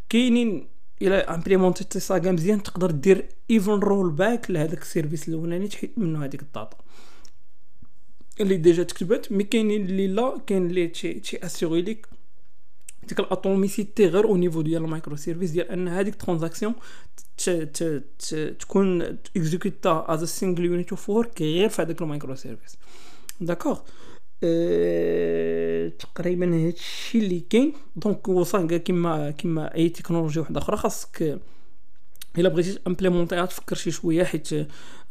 كاينين 0.09 0.68
إلى 1.03 1.14
امبليمونتي 1.14 2.01
saga 2.01 2.33
مزيان 2.33 2.62
تقدر 2.62 2.90
دير 2.90 3.29
even 3.51 3.73
rollback 3.73 4.51
لهذاك 4.51 4.83
ال 4.83 4.88
service 4.88 5.29
الأولاني 5.29 5.68
تحيد 5.68 5.90
منه 5.96 6.24
هذيك 6.24 6.42
ال 6.42 6.48
data. 6.48 6.77
اللي 8.40 8.57
déjà 8.57 8.83
تكتبت 8.83 9.33
mais 9.33 9.44
كاينين 9.44 9.85
اللي 9.87 10.07
لا 10.07 10.40
كاين 10.46 10.66
اللي 10.66 10.88
تي 10.88 11.14
تي 11.14 11.46
اسيغي 11.46 11.83
ليك. 11.83 12.07
ديك 13.09 13.20
ال 13.21 13.29
atomicité 13.29 14.07
غير 14.07 14.24
au 14.25 14.37
niveau 14.37 14.62
ديال 14.62 14.85
ال 14.85 15.16
microservice 15.16 15.51
ديال 15.51 15.68
أن 15.70 15.88
هذيك 15.88 16.14
transaction 16.14 16.75
تكون 18.59 19.03
اكزيكوتا 19.37 20.05
as 20.09 20.25
single 20.25 20.64
unit 20.64 20.90
of 20.90 21.11
work 21.11 21.42
غير 21.42 21.68
في 21.68 21.83
هذاك 21.83 22.03
المايكرو 22.03 22.35
سيرفيس 22.35 22.77
داكوغ 23.40 23.79
تقريبا 25.98 26.66
هادشي 26.66 27.18
اللي 27.18 27.40
كاين. 27.51 27.72
donc 27.97 28.29
وصافي 28.29 28.79
كيما 28.79 29.31
كيما 29.31 29.74
أي 29.74 29.88
تكنولوجيا 29.88 30.42
واحدة 30.42 30.61
أخرى 30.61 30.77
خاصك 30.77 31.40
إلا 32.38 32.48
بغيتي 32.48 32.79
امبليمونطيها 32.87 33.46
تفكر 33.46 33.77
شي 33.77 33.90
شوية 33.90 34.24
حيت 34.24 34.48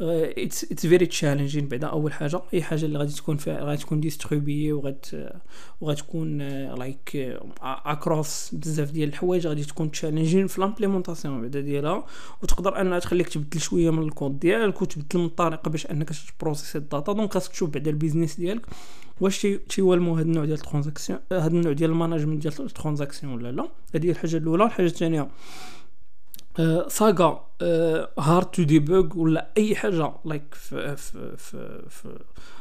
it's 0.02 0.66
very 0.86 1.06
challenging 1.06 1.68
بعدا 1.68 1.88
أول 1.88 2.14
حاجة 2.14 2.42
أي 2.54 2.64
حاجة 2.64 2.86
اللي 2.86 3.00
غادي 3.00 3.14
تكون 3.14 3.38
فيها 3.38 3.64
غادي 3.64 3.82
تكون 3.82 4.00
distribuée 4.00 4.74
وغات 4.74 5.06
وغتكون 5.82 6.38
like 6.74 7.38
across 7.62 8.50
بزاف 8.54 8.92
ديال 8.92 9.10
الحوايج 9.10 9.48
غادي 9.48 9.64
تكون 9.64 9.92
challenging 9.92 10.48
في 10.48 10.62
l'implémentation 10.62 11.42
بعدا 11.42 11.62
ديالها. 11.62 12.06
وتقدر 12.44 12.82
أنها 12.82 13.00
تخليك 13.00 13.30
تبدل 13.30 13.60
شوية 13.60 13.90
من 13.90 14.04
الكود 14.04 14.40
ديالك 14.40 14.82
وتبدل 14.82 15.20
من 15.20 15.26
الطريقة 15.26 15.70
باش 15.70 15.86
أنك 15.86 16.10
تبروسيسي 16.40 16.78
ال 16.78 16.84
data. 16.84 17.14
donc 17.14 17.34
خاصك 17.34 17.52
تشوف 17.52 17.70
بعدا 17.70 17.92
ال 17.92 17.97
business 17.97 18.36
ديالك 18.36 18.66
واش 19.22 19.48
تيوالمو 19.70 20.16
هاد 20.16 20.26
النوع 20.26 20.46
ديال 20.46 20.58
ال 20.58 20.63
transaction 20.63 21.20
هاد 21.32 21.54
النوع 21.54 21.74
ديال 21.74 21.90
ال 21.90 21.94
management 21.94 22.42
ديال 22.42 22.54
ال 22.60 22.66
transaction 22.66 23.34
ولا 23.34 23.52
لا. 23.52 23.68
هذه 23.96 24.06
هي 24.06 24.12
الحاجة 24.12 24.38
الأولى. 24.38 24.66
الحاجة 24.66 24.86
الثانية 24.86 25.28
saga 26.88 27.48
hard 28.20 28.46
to 28.46 28.64
debug 28.64 29.18
ولا 29.20 29.48
أي 29.58 29.76
حاجة 29.76 30.14
like 30.26 30.54
في 30.54 30.96
في 30.96 31.38
في 31.38 32.20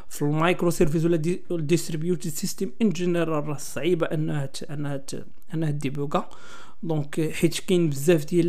في, 0.08 0.22
ال 0.22 0.70
microservice 0.70 1.04
ولا 1.04 1.22
ال 1.50 1.57
distributed 1.57 2.30
system 2.30 2.70
in 2.82 2.90
general 2.90 3.48
راه 3.48 3.56
صعيبة 3.56 4.06
أنها 4.06 4.50
أنها 4.70 5.04
أنها 5.54 5.70
ديبوغا 5.70 6.28
donc 6.82 7.30
حيت 7.32 7.58
كاين 7.58 7.90
بزاف 7.90 8.24
ديال 8.24 8.46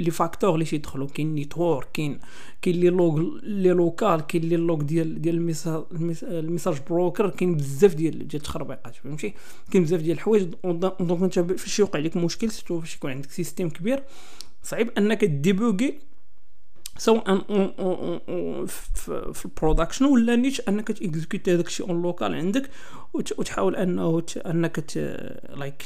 les 0.00 0.10
facteurs 0.10 0.54
اللي 0.54 0.64
تيدخلوا 0.64 1.08
كاين 1.08 1.34
network 1.34 1.88
كاين 1.94 2.18
كاين 2.62 2.76
les 2.76 2.88
logs 2.88 3.20
les 3.42 3.68
locaux 3.68 4.20
كاين 4.20 4.42
les 4.42 4.56
logs 4.56 4.82
ديال 4.82 5.22
ديال 5.22 5.54
ال 6.22 6.29
message 6.29 6.76
broker 6.90 7.30
كاين 7.30 7.56
بزاف 7.56 7.94
ديال 7.94 8.28
ديال 8.28 8.42
التخربيقات 8.42 8.94
فهمتي 8.94 9.34
كاين 9.70 9.84
بزاف 9.84 10.00
ديال 10.00 10.16
الحوايج 10.16 10.42
donc 10.64 11.22
انت 11.22 11.38
فاش 11.38 11.78
يوقع 11.78 11.98
لك 11.98 12.16
مشكل 12.16 12.50
surtout 12.50 12.80
فاش 12.80 12.96
يكون 12.96 13.10
عندك 13.10 13.30
système 13.30 13.70
كبير 13.70 14.02
صعيب 14.62 14.90
انك 14.98 15.24
ديبوغي 15.24 15.98
سواء 16.98 17.38
في 19.32 19.44
ال 19.44 19.49
production 19.49 20.04
ولا 20.04 20.36
نيت 20.36 20.68
أنك 20.68 20.92
تيكزيكوتي 20.92 21.54
هذاك 21.54 21.66
الشيء 21.66 21.88
en 21.88 22.02
local 22.02 22.34
عندك 22.34 22.70
وتحاول 23.14 23.76
أنه 23.76 24.22
أنك 24.46 24.84
like 25.56 25.82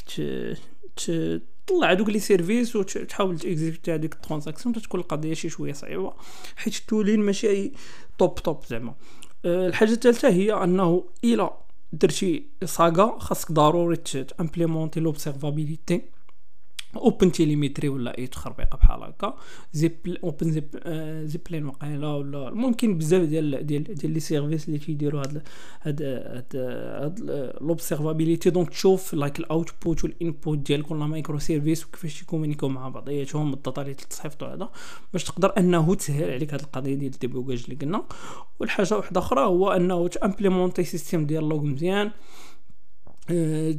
تطلع 1.66 1.92
هذوك 1.92 2.09
les 2.09 2.19
services 2.19 2.77
وتحاول 2.77 3.38
تيكزيكوتي 3.38 3.95
هذيك 3.95 4.14
ال 4.15 4.20
transaction 4.20 4.75
تكون 4.75 5.01
القضية 5.01 5.35
شي 5.35 5.49
شوية 5.49 5.73
صعيبة 5.73 6.12
حيت 6.57 6.77
ال 6.77 6.82
tooling 6.82 7.21
ماشي 7.21 7.73
top 8.19 8.35
top 8.35 8.65
زعما. 8.69 8.95
أه، 9.45 9.66
الحاجة 9.66 9.92
الثالثة 9.92 10.29
هي 10.29 10.53
أنه 10.53 11.05
إلى 11.25 11.51
درتي 11.92 12.47
saga 12.65 13.19
خاصك 13.19 13.53
ضروري 13.53 13.97
تامبليمونتي 13.97 15.01
l'observabilité 15.01 16.16
OpenTelemetry 16.97 17.89
ولا 17.89 18.19
أي 18.19 18.27
تخربيقة 18.27 18.77
بحال 18.77 19.03
هكا. 19.03 19.37
Zip 19.73 20.17
Open 20.25 20.51
Zip 20.51 20.69
Zipkin 21.27 21.67
وقيله 21.67 22.17
ولا 22.17 22.51
ممكن 22.51 22.99
بزاف 22.99 23.23
ديال 23.23 23.67
ديال 23.67 23.85
ديال 23.95 24.13
les 24.12 24.21
services 24.21 24.69
اللي 24.69 24.79
تيديروا 24.79 25.21
هاد 25.21 25.43
هاد 25.83 26.03
هاد 26.03 26.57
هاد 26.57 27.21
l'observabilité 27.61 28.51
donc 28.51 28.71
تشوف 28.71 29.15
like 29.15 29.39
ال 29.39 29.48
output 29.48 30.05
وال 30.05 30.20
input 30.20 30.59
ديال 30.59 30.83
كل 30.83 30.97
microservice 30.97 31.87
وكيفاش 31.87 32.23
يكومونيكيو 32.23 32.69
مع 32.69 32.89
بعضياتهم 32.89 33.53
ال 33.53 33.59
data 33.59 33.83
اللي 33.83 33.95
تصيفطوا 33.95 34.49
هذا. 34.49 34.69
باش 35.13 35.25
تقدر 35.25 35.53
أنه 35.59 35.95
تسهل 35.95 36.31
عليك 36.31 36.55
هاد 36.55 36.61
القضية 36.61 36.95
ديال 36.95 37.13
ال 37.12 37.18
débogage 37.18 37.65
اللي 37.65 37.77
قلنا. 37.77 38.05
والحاجة 38.61 38.97
واحدة 38.97 39.21
أخرى 39.21 39.41
هو 39.41 39.71
أنه 39.71 40.09
تأمبليمونتي 40.09 40.85
système 40.85 41.27
ديال 41.27 41.49
log 41.49 41.62
مزيان. 41.63 42.11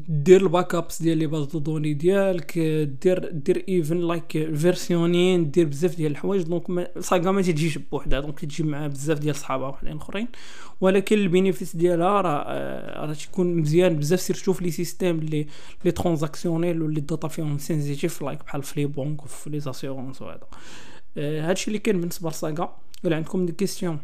دير 0.09 0.41
ال 0.41 0.75
backups 0.75 1.01
ديال 1.01 1.17
les 1.17 1.27
bases 1.27 1.45
de 1.45 1.59
données 1.59 1.93
ديالك 1.93 2.59
دير 3.01 3.31
دير 3.31 3.65
even 3.69 3.97
like 3.97 4.55
versioning 4.55 5.51
دير 5.51 5.65
بزاف 5.65 5.95
ديال 5.95 6.11
الحوايج. 6.11 6.41
donc 6.41 6.91
saga 6.99 7.31
ما 7.31 7.41
تجيش 7.41 7.77
بوحدها. 7.77 8.19
donc 8.19 8.39
تجي 8.39 8.63
مع 8.63 8.87
بزاف 8.87 9.19
ديال 9.19 9.35
صحابها 9.35 9.67
وحدين 9.67 9.97
آخرين. 9.97 10.27
ولكن 10.81 11.17
ال 11.17 11.23
bénéfices 11.23 11.75
ديالها 11.75 12.21
راه 12.21 13.05
راه 13.05 13.13
تكون 13.13 13.55
مزيان 13.55 13.95
بزاف. 13.99 14.19
surtout 14.19 14.53
في 14.53 14.63
les 14.63 14.71
systèmes 14.71 15.19
les 15.19 15.47
les 15.85 15.91
transactionnels 15.91 16.81
واللي 16.81 16.99
ال 16.99 17.05
data 17.05 17.27
فيهم 17.27 17.57
sensitive 17.57 18.21
like 18.21 18.43
بحال 18.43 18.63
في 18.63 18.79
les 18.79 18.85
banques 18.85 19.23
وفي 19.23 19.49
les 19.49 19.59
assurances 19.59 20.21
وهذا. 20.21 20.47
هادشي 21.17 21.67
اللي 21.67 21.79
كاين 21.79 21.99
بالنسبة 21.99 22.29
ل 22.29 22.38
saga 22.38 22.75
إلا 23.05 23.15
عندكم 23.15 23.45
des 23.45 23.51
questions 23.51 23.99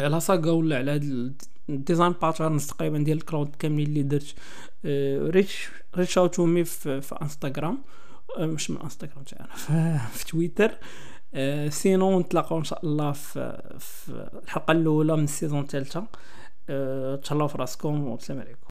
على 0.00 0.20
saga 0.20 0.50
ولا 0.50 0.76
على 0.76 0.90
هاد 0.90 1.42
design 1.68 2.12
patterns 2.12 2.66
تقريبا 2.66 2.98
ديال 2.98 3.18
ال 3.18 3.24
cloud 3.24 3.56
كاملين 3.58 3.86
اللي 3.86 4.02
درت. 4.02 4.34
reach 5.34 5.68
reach 5.96 6.18
out 6.18 6.40
me 6.40 6.64
في, 6.64 7.00
في 7.00 7.14
إنستغرام. 7.22 7.78
آه، 8.38 8.46
مش 8.46 8.70
من 8.70 8.80
إنستغرام 8.80 9.24
تاعنا 9.24 9.54
في, 9.54 9.98
في 10.18 10.24
تويتر. 10.26 10.78
أه 11.34 11.68
sinon 11.68 12.20
نتلاقاو 12.20 12.58
إن 12.58 12.64
شاء 12.64 12.84
الله 12.84 13.12
في, 13.12 13.62
في 13.78 14.28
الحلقة 14.44 14.72
الأولى 14.72 15.16
من 15.16 15.24
ال 15.24 15.29
saison 15.29 15.60
الثالثة. 15.60 16.06
تهلاو 17.24 17.48
في 17.48 17.58
راسكم 17.58 18.04
والسلام 18.04 18.40
عليكم. 18.40 18.58